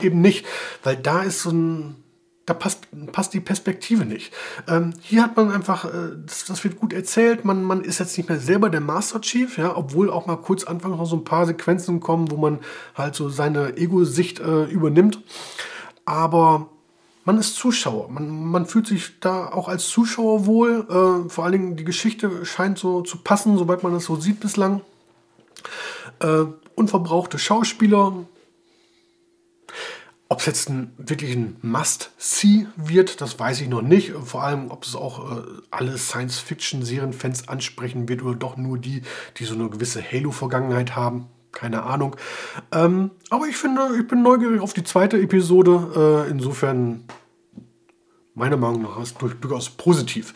eben 0.01 0.19
nicht. 0.21 0.45
Weil 0.83 0.95
da 0.95 1.21
ist 1.21 1.43
so 1.43 1.51
ein 1.51 2.02
da 2.45 2.53
passt, 2.53 2.87
passt 3.11 3.33
die 3.33 3.39
Perspektive 3.39 4.05
nicht. 4.05 4.33
Ähm, 4.67 4.93
hier 5.01 5.23
hat 5.23 5.37
man 5.37 5.51
einfach, 5.51 5.85
äh, 5.85 6.11
das, 6.25 6.45
das, 6.45 6.63
wird 6.63 6.77
gut 6.77 6.91
erzählt, 6.91 7.45
man, 7.45 7.63
man 7.63 7.81
ist 7.81 7.99
jetzt 7.99 8.17
nicht 8.17 8.27
mehr 8.27 8.39
selber 8.39 8.69
der 8.69 8.81
Master 8.81 9.21
Chief, 9.21 9.57
ja, 9.57 9.75
obwohl 9.77 10.09
auch 10.09 10.25
mal 10.25 10.35
kurz 10.35 10.65
anfangs 10.65 10.97
noch 10.97 11.05
so 11.05 11.15
ein 11.15 11.23
paar 11.23 11.45
Sequenzen 11.45 12.01
kommen, 12.01 12.31
wo 12.31 12.37
man 12.37 12.59
halt 12.95 13.15
so 13.15 13.29
seine 13.29 13.77
Ego-Sicht 13.77 14.39
äh, 14.39 14.65
übernimmt. 14.65 15.21
Aber 16.03 16.67
man 17.23 17.37
ist 17.37 17.55
Zuschauer, 17.55 18.09
man, 18.09 18.29
man 18.29 18.65
fühlt 18.65 18.87
sich 18.87 19.21
da 19.21 19.47
auch 19.47 19.69
als 19.69 19.87
Zuschauer 19.87 20.45
wohl. 20.45 20.85
Äh, 20.89 21.29
vor 21.29 21.45
allen 21.45 21.53
Dingen 21.53 21.75
die 21.77 21.85
Geschichte 21.85 22.45
scheint 22.45 22.77
so 22.77 23.01
zu 23.01 23.19
passen, 23.19 23.57
soweit 23.57 23.83
man 23.83 23.93
das 23.93 24.03
so 24.03 24.17
sieht 24.17 24.41
bislang. 24.41 24.81
Äh, 26.19 26.43
unverbrauchte 26.75 27.39
Schauspieler, 27.39 28.25
ob 30.29 30.39
es 30.39 30.45
jetzt 30.45 30.69
ein, 30.69 30.93
wirklich 30.97 31.35
ein 31.35 31.57
Must-See 31.61 32.65
wird, 32.75 33.21
das 33.21 33.39
weiß 33.39 33.61
ich 33.61 33.67
noch 33.67 33.81
nicht. 33.81 34.13
Vor 34.23 34.43
allem, 34.43 34.71
ob 34.71 34.83
es 34.83 34.95
auch 34.95 35.37
äh, 35.37 35.41
alle 35.69 35.97
Science-Fiction-Serienfans 35.97 37.47
ansprechen 37.47 38.09
wird 38.09 38.23
oder 38.23 38.35
doch 38.35 38.57
nur 38.57 38.79
die, 38.79 39.03
die 39.37 39.45
so 39.45 39.53
eine 39.53 39.69
gewisse 39.69 40.01
Halo-Vergangenheit 40.01 40.95
haben. 40.95 41.27
Keine 41.51 41.83
Ahnung. 41.83 42.15
Ähm, 42.71 43.11
aber 43.29 43.47
ich 43.47 43.55
finde, 43.55 43.81
ich 43.99 44.07
bin 44.07 44.23
neugierig 44.23 44.59
auf 44.59 44.73
die 44.73 44.83
zweite 44.83 45.21
Episode. 45.21 46.25
Äh, 46.27 46.31
insofern, 46.31 47.03
meiner 48.33 48.57
Meinung 48.57 48.81
nach, 48.81 48.99
ist 48.99 49.17
durchaus 49.21 49.69
positiv. 49.69 50.33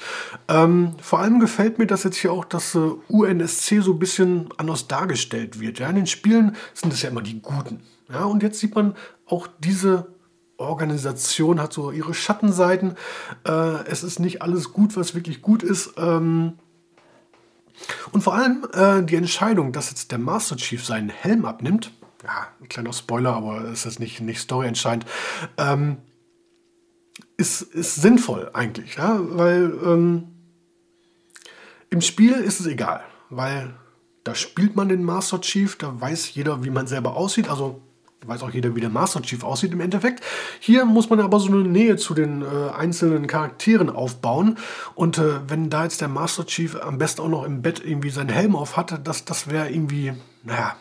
Ähm, 0.48 0.94
vor 1.01 1.20
allem 1.20 1.39
gefällt 1.39 1.79
mir 1.79 1.88
das 1.88 2.03
jetzt 2.03 2.17
hier 2.17 2.32
auch, 2.32 2.46
dass 2.46 2.75
äh, 2.75 2.91
UNSC 3.08 3.82
so 3.82 3.94
ein 3.94 4.00
bisschen 4.00 4.50
anders 4.58 4.88
dargestellt 4.88 5.60
wird. 5.60 5.79
Ja, 5.79 5.89
in 5.89 5.96
den 5.96 6.08
Spielen 6.08 6.56
sind 6.75 6.94
es 6.94 7.01
ja 7.01 7.10
immer 7.10 7.24
die 7.24 7.41
Guten. 7.41 7.82
Ja, 8.09 8.25
und 8.25 8.43
jetzt 8.43 8.59
sieht 8.59 8.75
man 8.75 8.95
auch 9.25 9.47
diese 9.59 10.07
Organisation 10.57 11.61
hat 11.61 11.71
so 11.73 11.91
ihre 11.91 12.13
Schattenseiten. 12.13 12.95
Äh, 13.45 13.85
es 13.85 14.03
ist 14.03 14.19
nicht 14.19 14.41
alles 14.41 14.73
gut, 14.73 14.95
was 14.97 15.13
wirklich 15.13 15.41
gut 15.41 15.63
ist. 15.63 15.93
Ähm, 15.97 16.53
und 18.11 18.21
vor 18.21 18.33
allem 18.33 18.65
äh, 18.73 19.03
die 19.03 19.15
Entscheidung, 19.15 19.71
dass 19.71 19.91
jetzt 19.91 20.11
der 20.11 20.17
Master 20.17 20.57
Chief 20.57 20.83
seinen 20.83 21.09
Helm 21.09 21.45
abnimmt. 21.45 21.91
Ja, 22.23 22.47
ein 22.59 22.67
kleiner 22.67 22.93
Spoiler, 22.93 23.35
aber 23.35 23.65
es 23.65 23.85
ist 23.85 23.99
nicht, 23.99 24.19
nicht 24.21 24.39
Story 24.39 24.67
entscheidend. 24.67 25.05
Ähm, 25.57 25.97
ist, 27.37 27.61
ist 27.61 27.95
sinnvoll 27.95 28.49
eigentlich, 28.53 28.95
ja, 28.95 29.19
weil 29.21 29.71
ähm, 29.85 30.27
im 31.91 32.01
Spiel 32.01 32.33
ist 32.33 32.59
es 32.59 32.65
egal, 32.65 33.03
weil 33.29 33.75
da 34.23 34.33
spielt 34.33 34.75
man 34.75 34.89
den 34.89 35.03
Master 35.03 35.39
Chief, 35.39 35.77
da 35.77 36.01
weiß 36.01 36.33
jeder, 36.33 36.63
wie 36.63 36.71
man 36.71 36.87
selber 36.87 37.15
aussieht. 37.15 37.47
Also 37.47 37.81
weiß 38.27 38.43
auch 38.43 38.51
jeder, 38.51 38.75
wie 38.75 38.81
der 38.81 38.89
Master 38.89 39.22
Chief 39.22 39.43
aussieht 39.43 39.72
im 39.72 39.81
Endeffekt. 39.81 40.24
Hier 40.60 40.86
muss 40.86 41.10
man 41.10 41.19
aber 41.19 41.39
so 41.39 41.48
eine 41.48 41.67
Nähe 41.67 41.96
zu 41.96 42.13
den 42.13 42.41
äh, 42.41 42.46
einzelnen 42.75 43.27
Charakteren 43.27 43.89
aufbauen. 43.89 44.57
Und 44.96 45.17
äh, 45.17 45.39
wenn 45.48 45.69
da 45.69 45.84
jetzt 45.84 46.01
der 46.01 46.07
Master 46.07 46.46
Chief 46.46 46.75
am 46.75 46.98
besten 46.98 47.22
auch 47.22 47.29
noch 47.29 47.43
im 47.43 47.62
Bett 47.62 47.81
irgendwie 47.84 48.10
seinen 48.10 48.29
Helm 48.29 48.55
auf 48.55 48.77
hatte, 48.77 49.00
das, 49.00 49.25
das 49.25 49.50
wäre 49.50 49.69
irgendwie, 49.69 50.13
naja, 50.43 50.75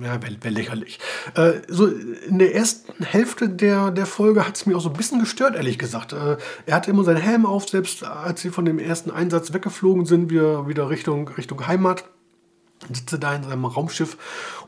ja, 0.00 0.22
wäre 0.22 0.36
wär 0.40 0.50
lächerlich. 0.50 0.98
Äh, 1.34 1.52
so 1.68 1.86
in 1.86 2.38
der 2.38 2.54
ersten 2.54 3.04
Hälfte 3.04 3.48
der, 3.48 3.90
der 3.90 4.06
Folge 4.06 4.46
hat 4.46 4.56
es 4.56 4.64
mich 4.64 4.74
auch 4.74 4.80
so 4.80 4.88
ein 4.88 4.96
bisschen 4.96 5.20
gestört, 5.20 5.54
ehrlich 5.54 5.78
gesagt. 5.78 6.14
Äh, 6.14 6.38
er 6.64 6.74
hatte 6.74 6.90
immer 6.90 7.04
seinen 7.04 7.20
Helm 7.20 7.44
auf, 7.44 7.68
selbst 7.68 8.02
als 8.02 8.40
sie 8.40 8.50
von 8.50 8.64
dem 8.64 8.78
ersten 8.78 9.10
Einsatz 9.10 9.52
weggeflogen 9.52 10.06
sind, 10.06 10.30
wir 10.30 10.66
wieder 10.66 10.88
Richtung, 10.88 11.28
Richtung 11.28 11.66
Heimat 11.66 12.04
sitze 12.92 13.18
da 13.18 13.34
in 13.34 13.44
seinem 13.44 13.64
Raumschiff 13.64 14.16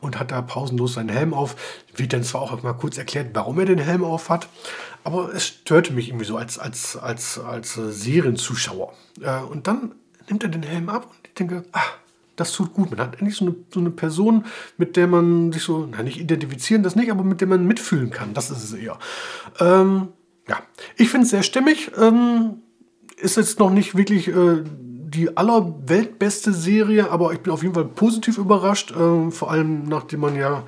und 0.01 0.19
hat 0.19 0.31
da 0.31 0.41
pausenlos 0.41 0.93
seinen 0.93 1.09
Helm 1.09 1.33
auf. 1.33 1.55
Wird 1.95 2.13
dann 2.13 2.23
zwar 2.23 2.41
auch 2.41 2.63
mal 2.63 2.73
kurz 2.73 2.97
erklärt, 2.97 3.29
warum 3.33 3.59
er 3.59 3.65
den 3.65 3.79
Helm 3.79 4.03
auf 4.03 4.29
hat, 4.29 4.47
aber 5.03 5.33
es 5.33 5.45
störte 5.45 5.93
mich 5.93 6.09
irgendwie 6.09 6.25
so 6.25 6.37
als, 6.37 6.57
als, 6.57 6.97
als, 6.97 7.39
als 7.39 7.77
äh, 7.77 7.91
Serienzuschauer. 7.91 8.93
Äh, 9.21 9.41
und 9.41 9.67
dann 9.67 9.93
nimmt 10.29 10.43
er 10.43 10.49
den 10.49 10.63
Helm 10.63 10.89
ab 10.89 11.05
und 11.05 11.27
ich 11.27 11.33
denke, 11.33 11.63
ach, 11.71 11.97
das 12.35 12.51
tut 12.51 12.73
gut. 12.73 12.91
Man 12.91 12.99
hat 12.99 13.15
endlich 13.19 13.37
so 13.37 13.45
eine, 13.45 13.55
so 13.73 13.79
eine 13.79 13.91
Person, 13.91 14.45
mit 14.77 14.97
der 14.97 15.07
man 15.07 15.51
sich 15.51 15.63
so, 15.63 15.87
na 15.89 16.03
nicht 16.03 16.19
identifizieren, 16.19 16.83
das 16.83 16.95
nicht, 16.95 17.11
aber 17.11 17.23
mit 17.23 17.39
der 17.39 17.47
man 17.47 17.65
mitfühlen 17.65 18.09
kann. 18.09 18.33
Das 18.33 18.51
ist 18.51 18.63
es 18.63 18.73
eher. 18.73 18.97
Ähm, 19.59 20.09
ja, 20.47 20.57
ich 20.97 21.09
finde 21.09 21.25
es 21.25 21.29
sehr 21.29 21.43
stimmig. 21.43 21.91
Ähm, 21.97 22.61
ist 23.17 23.37
jetzt 23.37 23.59
noch 23.59 23.69
nicht 23.69 23.95
wirklich 23.95 24.27
äh, 24.27 24.63
die 25.15 25.35
allerweltbeste 25.37 26.53
Serie, 26.53 27.09
aber 27.09 27.33
ich 27.33 27.39
bin 27.39 27.53
auf 27.53 27.63
jeden 27.63 27.73
Fall 27.73 27.85
positiv 27.85 28.37
überrascht. 28.37 28.91
Äh, 28.91 29.31
vor 29.31 29.51
allem 29.51 29.83
nachdem 29.83 30.19
man 30.21 30.35
ja, 30.35 30.63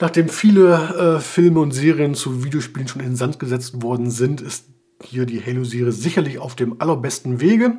nachdem 0.00 0.28
viele 0.28 1.16
äh, 1.16 1.20
Filme 1.20 1.60
und 1.60 1.72
Serien 1.72 2.14
zu 2.14 2.44
Videospielen 2.44 2.88
schon 2.88 3.00
in 3.00 3.10
den 3.10 3.16
Sand 3.16 3.38
gesetzt 3.38 3.82
worden 3.82 4.10
sind, 4.10 4.40
ist 4.40 4.66
hier 5.00 5.26
die 5.26 5.44
Halo-Serie 5.44 5.92
sicherlich 5.92 6.38
auf 6.38 6.54
dem 6.54 6.80
allerbesten 6.80 7.40
Wege. 7.40 7.78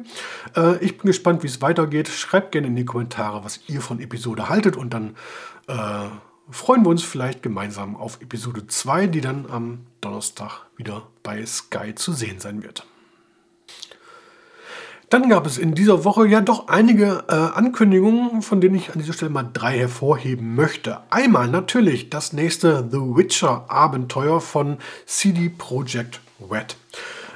Äh, 0.55 0.83
ich 0.83 0.97
bin 0.97 1.07
gespannt, 1.07 1.43
wie 1.43 1.47
es 1.47 1.61
weitergeht. 1.61 2.09
Schreibt 2.09 2.51
gerne 2.51 2.67
in 2.67 2.75
die 2.75 2.85
Kommentare, 2.85 3.43
was 3.43 3.61
ihr 3.67 3.81
von 3.81 3.99
Episode 3.99 4.49
haltet 4.49 4.75
und 4.75 4.93
dann 4.93 5.15
äh, 5.67 6.07
freuen 6.49 6.83
wir 6.83 6.89
uns 6.89 7.03
vielleicht 7.03 7.41
gemeinsam 7.41 7.95
auf 7.95 8.21
Episode 8.21 8.67
2, 8.67 9.07
die 9.07 9.21
dann 9.21 9.45
am 9.49 9.87
Donnerstag 10.01 10.65
wieder 10.75 11.07
bei 11.23 11.45
Sky 11.45 11.95
zu 11.95 12.13
sehen 12.13 12.39
sein 12.39 12.63
wird. 12.63 12.85
Dann 15.13 15.29
gab 15.29 15.45
es 15.45 15.59
in 15.59 15.75
dieser 15.75 16.05
Woche 16.05 16.25
ja 16.25 16.41
doch 16.41 16.69
einige 16.69 17.25
äh, 17.27 17.33
Ankündigungen, 17.33 18.41
von 18.41 18.61
denen 18.61 18.73
ich 18.73 18.93
an 18.93 18.97
dieser 18.97 19.13
Stelle 19.13 19.29
mal 19.29 19.47
drei 19.53 19.77
hervorheben 19.77 20.55
möchte. 20.55 21.01
Einmal 21.11 21.47
natürlich 21.49 22.09
das 22.09 22.33
nächste 22.33 22.83
The 22.89 22.97
Witcher 22.97 23.65
Abenteuer 23.67 24.41
von 24.41 24.79
CD 25.05 25.49
Projekt 25.49 26.19
Red. 26.49 26.77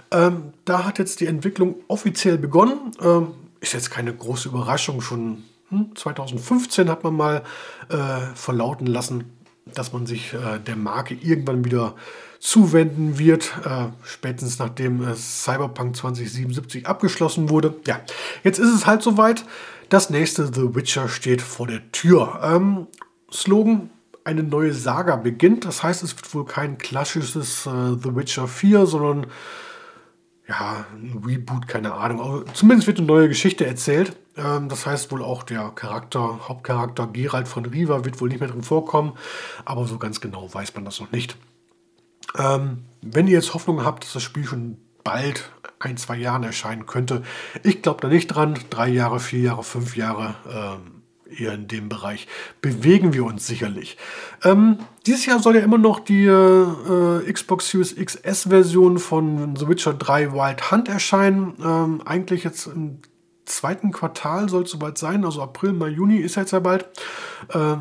Ähm, 0.10 0.54
da 0.66 0.86
hat 0.86 0.98
jetzt 0.98 1.20
die 1.20 1.28
Entwicklung 1.28 1.76
offiziell 1.88 2.40
begonnen. 2.40 2.94
Ähm, 3.00 3.34
ist 3.60 3.74
jetzt 3.74 3.92
keine 3.92 4.12
große 4.12 4.50
Überraschung. 4.50 5.00
Schon 5.00 5.44
hm, 5.70 5.96
2015 5.96 6.90
hat 6.90 7.04
man 7.04 7.16
mal 7.16 7.44
äh, 7.90 7.96
verlauten 8.34 8.88
lassen, 8.88 9.26
dass 9.72 9.94
man 9.94 10.08
sich 10.08 10.34
äh, 10.34 10.58
der 10.66 10.78
Marke 10.78 11.14
irgendwann 11.14 11.64
wieder 11.64 11.94
zuwenden 12.40 13.18
wird, 13.18 13.54
äh, 13.66 13.88
spätestens 14.04 14.60
nachdem 14.60 15.04
äh, 15.08 15.16
Cyberpunk 15.16 15.96
2077 15.96 16.88
abgeschlossen 16.88 17.50
wurde. 17.50 17.76
Ja, 17.86 18.00
jetzt 18.44 18.60
ist 18.60 18.74
es 18.74 18.86
halt 18.86 19.02
soweit. 19.02 19.46
Das 19.90 20.10
nächste 20.10 20.48
The 20.48 20.76
Witcher 20.76 21.08
steht 21.08 21.42
vor 21.42 21.68
der 21.68 21.92
Tür. 21.92 22.40
Ähm, 22.44 22.88
Slogan, 23.32 23.90
eine 24.24 24.44
neue 24.44 24.74
Saga 24.74 25.16
beginnt. 25.16 25.66
Das 25.66 25.84
heißt, 25.84 26.04
es 26.04 26.16
wird 26.16 26.34
wohl 26.34 26.46
kein 26.46 26.78
klassisches 26.78 27.66
äh, 27.66 27.96
The 28.02 28.16
Witcher 28.16 28.48
4, 28.48 28.86
sondern 28.86 29.28
ja, 30.48 30.86
ein 30.94 31.24
Reboot, 31.26 31.68
keine 31.68 31.94
Ahnung. 31.94 32.22
Aber 32.22 32.46
zumindest 32.54 32.88
wird 32.88 33.00
eine 33.00 33.08
neue 33.08 33.28
Geschichte 33.30 33.66
erzählt. 33.66 34.16
Ähm, 34.36 34.70
das 34.70 34.86
heißt 34.86 35.12
wohl 35.12 35.24
auch 35.24 35.44
der 35.44 35.70
Charakter, 35.70 36.48
Hauptcharakter 36.48 37.08
Geralt 37.08 37.48
von 37.48 37.66
Riva 37.66 38.06
wird 38.06 38.20
wohl 38.22 38.30
nicht 38.30 38.40
mehr 38.40 38.50
drin 38.50 38.64
vorkommen. 38.64 39.14
Aber 39.66 39.86
so 39.88 39.98
ganz 39.98 40.22
genau 40.22 40.54
weiß 40.54 40.76
man 40.76 40.86
das 40.86 41.00
noch 41.00 41.12
nicht. 41.12 41.38
Ähm, 42.38 42.84
wenn 43.02 43.28
ihr 43.28 43.34
jetzt 43.34 43.54
Hoffnung 43.54 43.84
habt, 43.84 44.04
dass 44.04 44.14
das 44.14 44.24
Spiel 44.24 44.46
schon 44.46 44.78
bald 45.04 45.52
ein, 45.80 45.98
zwei 45.98 46.18
Jahren 46.18 46.44
erscheinen 46.44 46.86
könnte, 46.86 47.24
ich 47.64 47.82
glaube 47.82 48.02
da 48.02 48.08
nicht 48.08 48.28
dran. 48.28 48.58
Drei 48.70 48.90
Jahre, 48.90 49.20
vier 49.20 49.42
Jahre, 49.42 49.64
fünf 49.64 49.96
Jahre, 49.96 50.36
ähm, 50.50 50.98
eher 51.30 51.54
in 51.54 51.68
dem 51.68 51.90
Bereich 51.90 52.28
bewegen 52.62 53.14
wir 53.14 53.26
uns 53.26 53.48
sicherlich. 53.48 53.98
Ähm, 54.44 54.80
dieses 55.06 55.26
Jahr 55.26 55.40
soll 55.40 55.56
ja 55.56 55.62
immer 55.62 55.78
noch 55.78 56.00
die 56.00 56.26
äh, 56.26 57.32
Xbox 57.32 57.70
Series 57.70 57.96
XS-Version 57.96 58.98
von 58.98 59.56
The 59.56 59.68
Witcher 59.68 59.94
3 59.94 60.34
Wild 60.34 60.72
Hunt 60.72 60.90
erscheinen. 60.90 61.54
Ähm, 61.64 62.02
eigentlich 62.06 62.44
jetzt 62.44 62.68
im 62.68 63.00
zweiten 63.46 63.92
Quartal 63.92 64.50
soll 64.50 64.64
es 64.64 64.72
soweit 64.72 64.98
sein, 64.98 65.26
also 65.26 65.42
April, 65.42 65.74
Mai, 65.74 65.90
Juni 65.90 66.18
ist 66.18 66.36
jetzt 66.36 66.52
ja 66.52 66.60
bald. 66.60 66.86
Äh, 67.50 67.78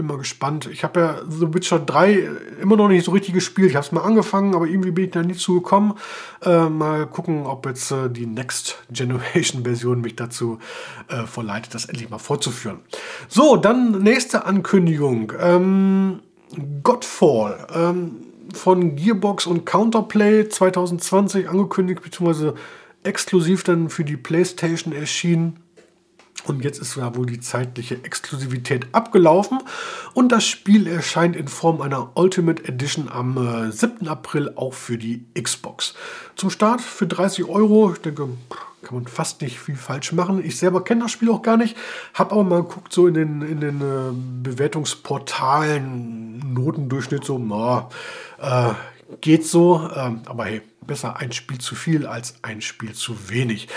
bin 0.00 0.06
mal 0.06 0.16
gespannt. 0.16 0.66
Ich 0.72 0.82
habe 0.82 1.00
ja 1.00 1.20
The 1.28 1.52
Witcher 1.52 1.78
3 1.78 2.30
immer 2.62 2.76
noch 2.76 2.88
nicht 2.88 3.04
so 3.04 3.12
richtig 3.12 3.34
gespielt. 3.34 3.68
Ich 3.68 3.76
habe 3.76 3.84
es 3.84 3.92
mal 3.92 4.00
angefangen, 4.00 4.54
aber 4.54 4.66
irgendwie 4.66 4.92
bin 4.92 5.04
ich 5.04 5.10
da 5.10 5.22
nie 5.22 5.34
zugekommen. 5.34 5.92
Äh, 6.42 6.70
mal 6.70 7.06
gucken, 7.06 7.44
ob 7.44 7.66
jetzt 7.66 7.90
äh, 7.90 8.08
die 8.08 8.24
Next 8.24 8.82
Generation 8.90 9.62
Version 9.64 10.00
mich 10.00 10.16
dazu 10.16 10.58
äh, 11.08 11.26
verleitet, 11.26 11.74
das 11.74 11.84
endlich 11.84 12.08
mal 12.08 12.18
vorzuführen. 12.18 12.78
So, 13.28 13.56
dann 13.56 14.02
nächste 14.02 14.46
Ankündigung. 14.46 15.34
Ähm, 15.38 16.20
Godfall 16.82 17.66
ähm, 17.74 18.16
von 18.54 18.96
Gearbox 18.96 19.46
und 19.46 19.66
Counterplay 19.66 20.48
2020 20.48 21.46
angekündigt, 21.46 22.00
beziehungsweise 22.02 22.54
exklusiv 23.02 23.64
dann 23.64 23.90
für 23.90 24.04
die 24.04 24.16
PlayStation 24.16 24.94
erschienen. 24.94 25.59
Und 26.44 26.64
jetzt 26.64 26.80
ist 26.80 26.96
ja 26.96 27.14
wohl 27.16 27.26
die 27.26 27.40
zeitliche 27.40 28.02
Exklusivität 28.04 28.86
abgelaufen 28.92 29.58
und 30.14 30.32
das 30.32 30.46
Spiel 30.46 30.86
erscheint 30.86 31.36
in 31.36 31.48
Form 31.48 31.80
einer 31.80 32.10
Ultimate 32.14 32.64
Edition 32.64 33.08
am 33.08 33.68
äh, 33.68 33.72
7. 33.72 34.08
April 34.08 34.52
auch 34.56 34.74
für 34.74 34.98
die 34.98 35.24
Xbox. 35.40 35.94
Zum 36.36 36.50
Start 36.50 36.80
für 36.80 37.06
30 37.06 37.46
Euro, 37.46 37.92
ich 37.92 38.00
denke, 38.00 38.28
kann 38.82 38.94
man 38.94 39.06
fast 39.06 39.42
nicht 39.42 39.60
viel 39.60 39.76
falsch 39.76 40.12
machen. 40.12 40.42
Ich 40.44 40.58
selber 40.58 40.82
kenne 40.84 41.02
das 41.02 41.12
Spiel 41.12 41.30
auch 41.30 41.42
gar 41.42 41.56
nicht, 41.56 41.76
habe 42.14 42.32
aber 42.32 42.42
mal 42.44 42.62
geguckt, 42.62 42.92
so 42.92 43.06
in 43.06 43.14
den, 43.14 43.42
in 43.42 43.60
den 43.60 43.80
äh, 43.80 44.12
Bewertungsportalen, 44.42 46.54
Notendurchschnitt, 46.54 47.24
so, 47.24 47.38
na, 47.38 47.88
äh, 48.40 48.72
geht 49.20 49.46
so, 49.46 49.88
äh, 49.94 50.12
aber 50.24 50.44
hey, 50.44 50.62
besser 50.86 51.18
ein 51.18 51.32
Spiel 51.32 51.58
zu 51.58 51.74
viel 51.74 52.06
als 52.06 52.36
ein 52.42 52.62
Spiel 52.62 52.92
zu 52.92 53.28
wenig. 53.28 53.68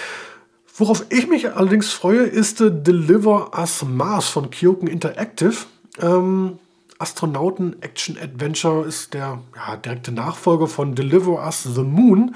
Worauf 0.76 1.06
ich 1.10 1.28
mich 1.28 1.52
allerdings 1.52 1.92
freue, 1.92 2.24
ist 2.24 2.60
äh, 2.62 2.72
Deliver 2.72 3.52
Us 3.58 3.84
Mars 3.84 4.28
von 4.28 4.50
Kyoken 4.50 4.88
Interactive. 4.88 5.56
Ähm, 6.00 6.58
Astronauten 6.98 7.82
Action 7.82 8.18
Adventure 8.18 8.86
ist 8.86 9.14
der 9.14 9.40
ja, 9.56 9.76
direkte 9.76 10.12
Nachfolger 10.12 10.68
von 10.68 10.96
Deliver 10.96 11.46
Us 11.46 11.64
the 11.64 11.82
Moon. 11.84 12.36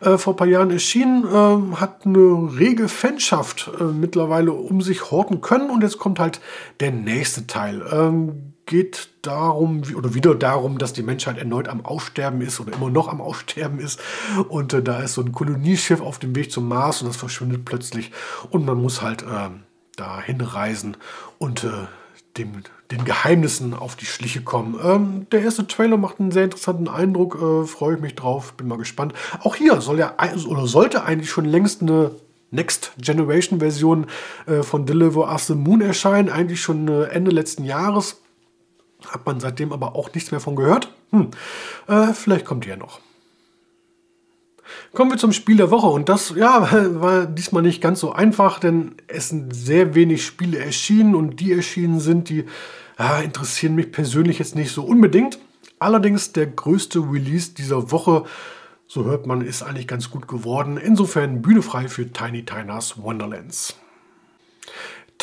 Äh, 0.00 0.18
vor 0.18 0.32
ein 0.32 0.36
paar 0.36 0.46
Jahren 0.46 0.70
erschienen, 0.70 1.24
äh, 1.24 1.76
hat 1.76 2.06
eine 2.06 2.58
rege 2.58 2.88
Fanschaft 2.88 3.70
äh, 3.78 3.84
mittlerweile 3.84 4.52
um 4.52 4.80
sich 4.80 5.10
horten 5.10 5.40
können 5.40 5.70
und 5.70 5.82
jetzt 5.82 5.98
kommt 5.98 6.18
halt 6.18 6.40
der 6.80 6.90
nächste 6.90 7.46
Teil. 7.46 7.84
Ähm, 7.92 8.45
geht 8.66 9.10
darum, 9.22 9.82
oder 9.96 10.14
wieder 10.14 10.34
darum, 10.34 10.78
dass 10.78 10.92
die 10.92 11.02
Menschheit 11.02 11.38
erneut 11.38 11.68
am 11.68 11.84
Aussterben 11.84 12.40
ist 12.40 12.60
oder 12.60 12.72
immer 12.74 12.90
noch 12.90 13.08
am 13.08 13.20
Aussterben 13.20 13.78
ist. 13.78 14.00
Und 14.48 14.74
äh, 14.74 14.82
da 14.82 15.00
ist 15.00 15.14
so 15.14 15.22
ein 15.22 15.32
Kolonieschiff 15.32 16.00
auf 16.00 16.18
dem 16.18 16.34
Weg 16.34 16.50
zum 16.50 16.68
Mars 16.68 17.00
und 17.00 17.08
das 17.08 17.16
verschwindet 17.16 17.64
plötzlich. 17.64 18.10
Und 18.50 18.66
man 18.66 18.80
muss 18.80 19.02
halt 19.02 19.22
äh, 19.22 19.50
da 19.96 20.20
hinreisen 20.20 20.96
und 21.38 21.64
äh, 21.64 21.86
dem, 22.36 22.62
den 22.90 23.04
Geheimnissen 23.04 23.72
auf 23.72 23.96
die 23.96 24.04
Schliche 24.04 24.42
kommen. 24.42 24.76
Ähm, 24.82 25.26
der 25.30 25.42
erste 25.42 25.66
Trailer 25.66 25.96
macht 25.96 26.20
einen 26.20 26.32
sehr 26.32 26.44
interessanten 26.44 26.88
Eindruck, 26.88 27.36
äh, 27.40 27.66
freue 27.66 27.94
ich 27.96 28.00
mich 28.00 28.14
drauf, 28.14 28.52
bin 28.54 28.68
mal 28.68 28.78
gespannt. 28.78 29.14
Auch 29.40 29.54
hier 29.54 29.80
soll 29.80 29.98
ja 29.98 30.14
oder 30.48 30.66
sollte 30.66 31.04
eigentlich 31.04 31.30
schon 31.30 31.46
längst 31.46 31.82
eine 31.82 32.10
Next 32.50 32.92
Generation 32.98 33.60
Version 33.60 34.06
äh, 34.46 34.62
von 34.62 34.86
Deliver 34.86 35.30
Us 35.30 35.46
the 35.46 35.54
Moon 35.54 35.80
erscheinen, 35.80 36.30
eigentlich 36.30 36.60
schon 36.60 36.88
äh, 36.88 37.04
Ende 37.04 37.30
letzten 37.30 37.64
Jahres. 37.64 38.20
Hat 39.04 39.26
man 39.26 39.40
seitdem 39.40 39.72
aber 39.72 39.94
auch 39.94 40.12
nichts 40.14 40.30
mehr 40.30 40.40
von 40.40 40.56
gehört. 40.56 40.92
Hm. 41.10 41.30
Äh, 41.86 42.12
vielleicht 42.14 42.44
kommt 42.44 42.64
die 42.64 42.70
ja 42.70 42.76
noch. 42.76 43.00
Kommen 44.92 45.10
wir 45.10 45.18
zum 45.18 45.32
Spiel 45.32 45.56
der 45.56 45.70
Woche. 45.70 45.86
Und 45.86 46.08
das 46.08 46.34
ja, 46.34 46.68
war 47.00 47.26
diesmal 47.26 47.62
nicht 47.62 47.80
ganz 47.80 48.00
so 48.00 48.12
einfach, 48.12 48.58
denn 48.58 48.94
es 49.06 49.28
sind 49.28 49.54
sehr 49.54 49.94
wenig 49.94 50.24
Spiele 50.24 50.58
erschienen 50.58 51.14
und 51.14 51.40
die 51.40 51.52
erschienen 51.52 52.00
sind, 52.00 52.28
die 52.28 52.44
ja, 52.98 53.20
interessieren 53.20 53.74
mich 53.74 53.92
persönlich 53.92 54.38
jetzt 54.38 54.54
nicht 54.54 54.72
so 54.72 54.84
unbedingt. 54.84 55.38
Allerdings 55.78 56.32
der 56.32 56.46
größte 56.46 57.00
Release 57.00 57.52
dieser 57.52 57.90
Woche, 57.90 58.24
so 58.86 59.04
hört 59.04 59.26
man, 59.26 59.42
ist 59.42 59.62
eigentlich 59.62 59.86
ganz 59.86 60.10
gut 60.10 60.26
geworden. 60.26 60.78
Insofern 60.78 61.42
Bühne 61.42 61.62
frei 61.62 61.88
für 61.88 62.10
Tiny 62.10 62.44
Tinas 62.44 63.02
Wonderlands. 63.02 63.76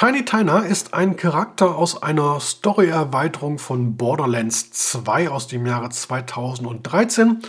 Tiny 0.05 0.25
Tina 0.25 0.59
ist 0.59 0.93
ein 0.93 1.15
Charakter 1.15 1.77
aus 1.77 2.03
einer 2.03 2.37
Story-Erweiterung 2.41 3.57
von 3.57 3.95
Borderlands 3.95 4.69
2 4.71 5.29
aus 5.29 5.47
dem 5.47 5.65
Jahre 5.65 5.91
2013. 5.91 7.39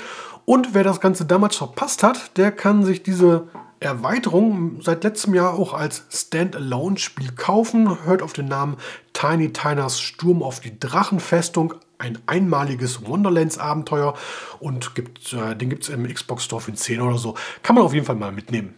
Und 0.45 0.73
wer 0.73 0.85
das 0.85 1.01
Ganze 1.01 1.25
damals 1.25 1.57
verpasst 1.57 2.05
hat, 2.05 2.39
der 2.39 2.53
kann 2.53 2.85
sich 2.85 3.03
diese 3.03 3.49
Erweiterung 3.81 4.81
seit 4.83 5.03
letztem 5.03 5.35
Jahr 5.35 5.55
auch 5.55 5.75
als 5.75 6.05
Standalone-Spiel 6.11 7.33
kaufen. 7.33 8.05
Hört 8.05 8.23
auf 8.23 8.35
den 8.35 8.47
Namen 8.47 8.77
Tiny 9.15 9.53
Tinas 9.53 10.01
Sturm 10.01 10.41
auf 10.41 10.61
die 10.61 10.79
Drachenfestung. 10.79 11.75
Ein 11.99 12.21
einmaliges 12.27 13.05
Wonderlands-Abenteuer 13.05 14.15
und 14.61 14.95
gibt, 14.95 15.33
äh, 15.33 15.57
den 15.57 15.71
gibt 15.71 15.83
es 15.83 15.89
im 15.89 16.07
Xbox 16.07 16.45
Store 16.45 16.63
für 16.63 16.73
10 16.73 17.01
oder 17.01 17.19
so. 17.19 17.35
Kann 17.65 17.75
man 17.75 17.85
auf 17.85 17.95
jeden 17.95 18.07
Fall 18.07 18.15
mal 18.15 18.31
mitnehmen. 18.31 18.77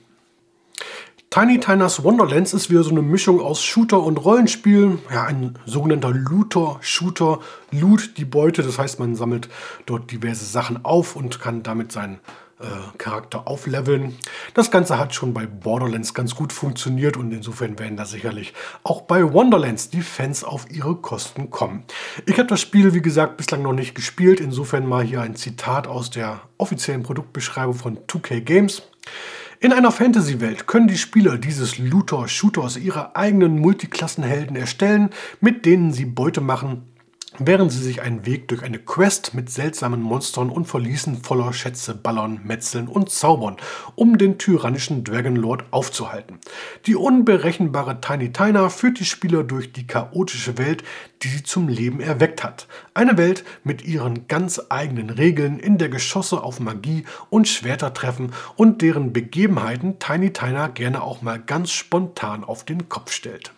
Tiny 1.30 1.60
Tinas 1.60 2.02
Wonderlands 2.02 2.54
ist 2.54 2.70
wieder 2.70 2.82
so 2.82 2.90
eine 2.90 3.02
Mischung 3.02 3.40
aus 3.40 3.62
Shooter 3.62 4.02
und 4.02 4.16
Rollenspiel. 4.16 4.98
Ja, 5.12 5.24
ein 5.24 5.58
sogenannter 5.66 6.10
Looter-Shooter. 6.10 7.40
Loot 7.72 8.16
die 8.16 8.24
Beute, 8.24 8.62
das 8.62 8.78
heißt, 8.78 9.00
man 9.00 9.16
sammelt 9.16 9.48
dort 9.84 10.10
diverse 10.10 10.46
Sachen 10.46 10.84
auf 10.84 11.14
und 11.16 11.40
kann 11.40 11.62
damit 11.62 11.92
seinen 11.92 12.20
äh, 12.58 12.64
Charakter 12.96 13.46
aufleveln. 13.46 14.16
Das 14.54 14.70
Ganze 14.70 14.98
hat 14.98 15.14
schon 15.14 15.34
bei 15.34 15.46
Borderlands 15.46 16.14
ganz 16.14 16.34
gut 16.34 16.54
funktioniert 16.54 17.18
und 17.18 17.30
insofern 17.32 17.78
werden 17.78 17.98
da 17.98 18.06
sicherlich 18.06 18.54
auch 18.82 19.02
bei 19.02 19.30
Wonderlands 19.30 19.90
die 19.90 20.00
Fans 20.00 20.42
auf 20.42 20.70
ihre 20.70 20.94
Kosten 20.94 21.50
kommen. 21.50 21.84
Ich 22.24 22.38
habe 22.38 22.48
das 22.48 22.62
Spiel, 22.62 22.94
wie 22.94 23.02
gesagt, 23.02 23.36
bislang 23.36 23.60
noch 23.60 23.74
nicht 23.74 23.94
gespielt. 23.94 24.40
Insofern 24.40 24.86
mal 24.86 25.04
hier 25.04 25.20
ein 25.20 25.36
Zitat 25.36 25.86
aus 25.86 26.08
der 26.08 26.40
offiziellen 26.56 27.02
Produktbeschreibung 27.02 27.74
von 27.74 27.98
2K 28.06 28.40
Games. 28.40 28.82
In 29.58 29.72
einer 29.72 29.90
Fantasy-Welt 29.90 30.66
können 30.66 30.86
die 30.86 30.98
Spieler 30.98 31.38
dieses 31.38 31.78
Looter-Shooters 31.78 32.76
ihre 32.76 33.16
eigenen 33.16 33.58
Multiklassenhelden 33.58 34.54
erstellen, 34.54 35.10
mit 35.40 35.64
denen 35.64 35.92
sie 35.92 36.04
Beute 36.04 36.40
machen 36.40 36.95
während 37.38 37.72
sie 37.72 37.82
sich 37.82 38.02
einen 38.02 38.26
Weg 38.26 38.48
durch 38.48 38.62
eine 38.62 38.78
Quest 38.78 39.34
mit 39.34 39.50
seltsamen 39.50 40.00
Monstern 40.00 40.50
und 40.50 40.66
Verließen 40.66 41.22
voller 41.22 41.52
Schätze 41.52 41.94
ballern, 41.94 42.40
metzeln 42.44 42.88
und 42.88 43.10
zaubern, 43.10 43.56
um 43.94 44.18
den 44.18 44.38
tyrannischen 44.38 45.04
Dragonlord 45.04 45.64
aufzuhalten. 45.70 46.38
Die 46.86 46.94
unberechenbare 46.94 48.00
Tiny 48.00 48.32
Tina 48.32 48.68
führt 48.68 49.00
die 49.00 49.04
Spieler 49.04 49.44
durch 49.44 49.72
die 49.72 49.86
chaotische 49.86 50.58
Welt, 50.58 50.84
die 51.22 51.28
sie 51.28 51.42
zum 51.42 51.68
Leben 51.68 52.00
erweckt 52.00 52.44
hat. 52.44 52.66
Eine 52.94 53.16
Welt 53.18 53.44
mit 53.64 53.84
ihren 53.84 54.28
ganz 54.28 54.60
eigenen 54.68 55.10
Regeln, 55.10 55.58
in 55.58 55.78
der 55.78 55.88
Geschosse 55.88 56.42
auf 56.42 56.60
Magie 56.60 57.04
und 57.30 57.48
Schwerter 57.48 57.94
treffen 57.94 58.32
und 58.56 58.82
deren 58.82 59.12
Begebenheiten 59.12 59.98
Tiny 59.98 60.32
Tina 60.32 60.68
gerne 60.68 61.02
auch 61.02 61.22
mal 61.22 61.40
ganz 61.40 61.70
spontan 61.70 62.44
auf 62.44 62.64
den 62.64 62.88
Kopf 62.88 63.12
stellt. 63.12 63.52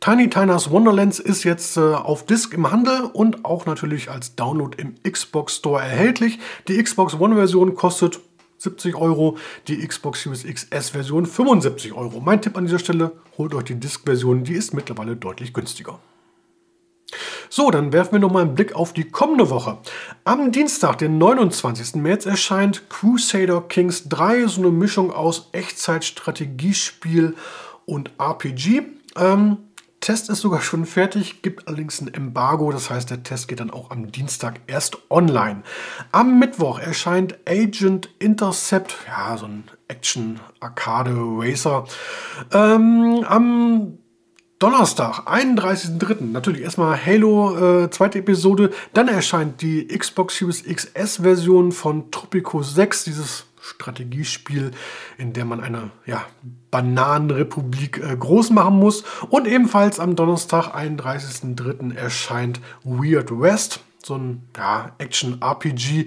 Tiny 0.00 0.30
Tinas 0.30 0.70
Wonderlands 0.70 1.18
ist 1.18 1.44
jetzt 1.44 1.76
äh, 1.76 1.80
auf 1.80 2.24
Disk 2.24 2.54
im 2.54 2.70
Handel 2.70 3.02
und 3.12 3.44
auch 3.44 3.66
natürlich 3.66 4.10
als 4.10 4.34
Download 4.34 4.74
im 4.80 4.94
Xbox 5.02 5.56
Store 5.56 5.82
erhältlich. 5.82 6.38
Die 6.68 6.82
Xbox 6.82 7.20
One 7.20 7.34
Version 7.34 7.74
kostet 7.74 8.18
70 8.56 8.96
Euro, 8.96 9.36
die 9.68 9.86
Xbox 9.86 10.22
Series 10.22 10.44
XS 10.44 10.88
Version 10.90 11.26
75 11.26 11.92
Euro. 11.92 12.20
Mein 12.20 12.40
Tipp 12.40 12.56
an 12.56 12.64
dieser 12.64 12.78
Stelle, 12.78 13.12
holt 13.36 13.54
euch 13.54 13.64
die 13.64 13.74
Disk-Version, 13.74 14.42
die 14.42 14.54
ist 14.54 14.72
mittlerweile 14.72 15.16
deutlich 15.16 15.52
günstiger. 15.52 15.98
So, 17.50 17.70
dann 17.70 17.92
werfen 17.92 18.12
wir 18.12 18.20
nochmal 18.20 18.44
einen 18.44 18.54
Blick 18.54 18.74
auf 18.74 18.94
die 18.94 19.04
kommende 19.10 19.50
Woche. 19.50 19.76
Am 20.24 20.50
Dienstag, 20.50 20.96
den 20.96 21.18
29. 21.18 21.96
März, 21.96 22.24
erscheint 22.24 22.88
Crusader 22.88 23.60
Kings 23.68 24.08
3, 24.08 24.46
so 24.46 24.62
eine 24.62 24.70
Mischung 24.70 25.12
aus 25.12 25.50
Echtzeitstrategiespiel 25.52 27.34
und 27.84 28.12
RPG. 28.18 28.82
Ähm, 29.16 29.58
Test 30.00 30.30
ist 30.30 30.40
sogar 30.40 30.62
schon 30.62 30.86
fertig, 30.86 31.42
gibt 31.42 31.68
allerdings 31.68 32.00
ein 32.00 32.12
Embargo, 32.12 32.72
das 32.72 32.88
heißt, 32.88 33.10
der 33.10 33.22
Test 33.22 33.48
geht 33.48 33.60
dann 33.60 33.70
auch 33.70 33.90
am 33.90 34.10
Dienstag 34.10 34.60
erst 34.66 34.96
online. 35.10 35.62
Am 36.10 36.38
Mittwoch 36.38 36.78
erscheint 36.78 37.38
Agent 37.46 38.08
Intercept, 38.18 38.96
ja, 39.06 39.36
so 39.36 39.44
ein 39.44 39.64
Action-Arcade-Racer. 39.88 41.84
Ähm, 42.52 43.24
am 43.28 43.98
Donnerstag, 44.60 45.26
31.03. 45.26 46.20
Natürlich 46.20 46.60
erstmal 46.60 46.94
Halo, 46.94 47.84
äh, 47.84 47.90
zweite 47.90 48.18
Episode. 48.18 48.70
Dann 48.92 49.08
erscheint 49.08 49.62
die 49.62 49.88
Xbox 49.88 50.36
Series 50.36 50.64
XS-Version 50.64 51.72
von 51.72 52.10
Tropico 52.10 52.62
6, 52.62 53.04
dieses 53.04 53.46
Strategiespiel, 53.58 54.72
in 55.16 55.32
dem 55.32 55.48
man 55.48 55.62
eine 55.62 55.92
ja, 56.04 56.26
Bananenrepublik 56.70 58.02
äh, 58.04 58.14
groß 58.14 58.50
machen 58.50 58.78
muss. 58.78 59.02
Und 59.30 59.48
ebenfalls 59.48 59.98
am 59.98 60.14
Donnerstag, 60.14 60.76
31.03. 60.76 61.94
erscheint 61.94 62.60
Weird 62.84 63.30
West, 63.30 63.80
so 64.04 64.16
ein 64.16 64.46
ja, 64.58 64.92
Action-RPG 64.98 66.04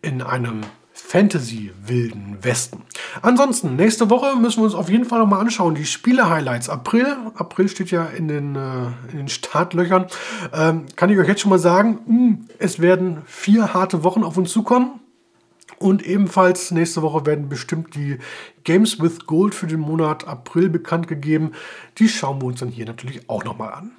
in 0.00 0.22
einem 0.22 0.62
Fantasy-Wilden 1.00 2.38
Westen. 2.42 2.82
Ansonsten, 3.22 3.76
nächste 3.76 4.10
Woche 4.10 4.36
müssen 4.36 4.60
wir 4.60 4.64
uns 4.64 4.74
auf 4.74 4.88
jeden 4.88 5.04
Fall 5.04 5.18
nochmal 5.18 5.40
anschauen. 5.40 5.74
Die 5.74 5.86
Spiele-Highlights. 5.86 6.68
April, 6.68 7.16
April 7.34 7.68
steht 7.68 7.90
ja 7.90 8.04
in 8.04 8.28
den, 8.28 8.54
äh, 8.54 8.86
in 9.10 9.18
den 9.18 9.28
Startlöchern. 9.28 10.06
Ähm, 10.52 10.86
kann 10.96 11.10
ich 11.10 11.18
euch 11.18 11.28
jetzt 11.28 11.40
schon 11.40 11.50
mal 11.50 11.58
sagen, 11.58 11.98
mh, 12.06 12.16
hm, 12.16 12.48
es 12.58 12.80
werden 12.80 13.22
vier 13.26 13.74
harte 13.74 14.04
Wochen 14.04 14.22
auf 14.22 14.36
uns 14.36 14.52
zukommen. 14.52 15.00
Und 15.78 16.04
ebenfalls 16.04 16.72
nächste 16.72 17.00
Woche 17.00 17.24
werden 17.24 17.48
bestimmt 17.48 17.94
die 17.94 18.18
Games 18.64 19.00
with 19.00 19.26
Gold 19.26 19.54
für 19.54 19.66
den 19.66 19.80
Monat 19.80 20.28
April 20.28 20.68
bekannt 20.68 21.08
gegeben. 21.08 21.52
Die 21.98 22.08
schauen 22.08 22.42
wir 22.42 22.46
uns 22.48 22.60
dann 22.60 22.68
hier 22.68 22.84
natürlich 22.84 23.28
auch 23.30 23.44
nochmal 23.44 23.72
an. 23.72 23.92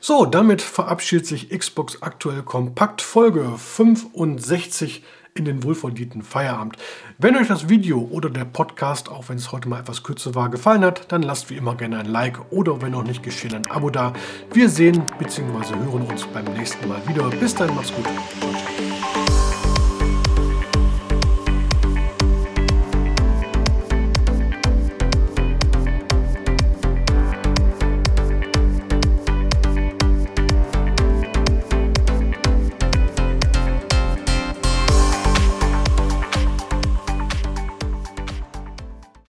So, 0.00 0.24
damit 0.24 0.62
verabschiedet 0.62 1.26
sich 1.26 1.50
Xbox 1.50 2.02
aktuell 2.02 2.42
kompakt 2.42 3.02
Folge 3.02 3.52
65 3.58 5.04
in 5.38 5.44
den 5.44 5.62
wohlverdienten 5.62 6.22
Feierabend. 6.22 6.76
Wenn 7.18 7.36
euch 7.36 7.48
das 7.48 7.68
Video 7.68 8.00
oder 8.10 8.30
der 8.30 8.44
Podcast, 8.44 9.08
auch 9.08 9.28
wenn 9.28 9.38
es 9.38 9.52
heute 9.52 9.68
mal 9.68 9.80
etwas 9.80 10.02
kürzer 10.02 10.34
war, 10.34 10.50
gefallen 10.50 10.84
hat, 10.84 11.10
dann 11.12 11.22
lasst 11.22 11.50
wie 11.50 11.56
immer 11.56 11.74
gerne 11.74 11.98
ein 11.98 12.06
Like 12.06 12.38
oder 12.50 12.82
wenn 12.82 12.92
noch 12.92 13.04
nicht 13.04 13.22
geschehen, 13.22 13.54
ein 13.54 13.70
Abo 13.70 13.90
da. 13.90 14.12
Wir 14.52 14.68
sehen 14.68 15.02
bzw. 15.18 15.74
hören 15.76 16.02
uns 16.02 16.26
beim 16.26 16.44
nächsten 16.54 16.86
Mal 16.88 17.00
wieder. 17.06 17.28
Bis 17.30 17.54
dahin, 17.54 17.74
macht's 17.74 17.94
gut. 17.94 18.04
Ciao, 18.04 18.52
ciao. 18.52 19.07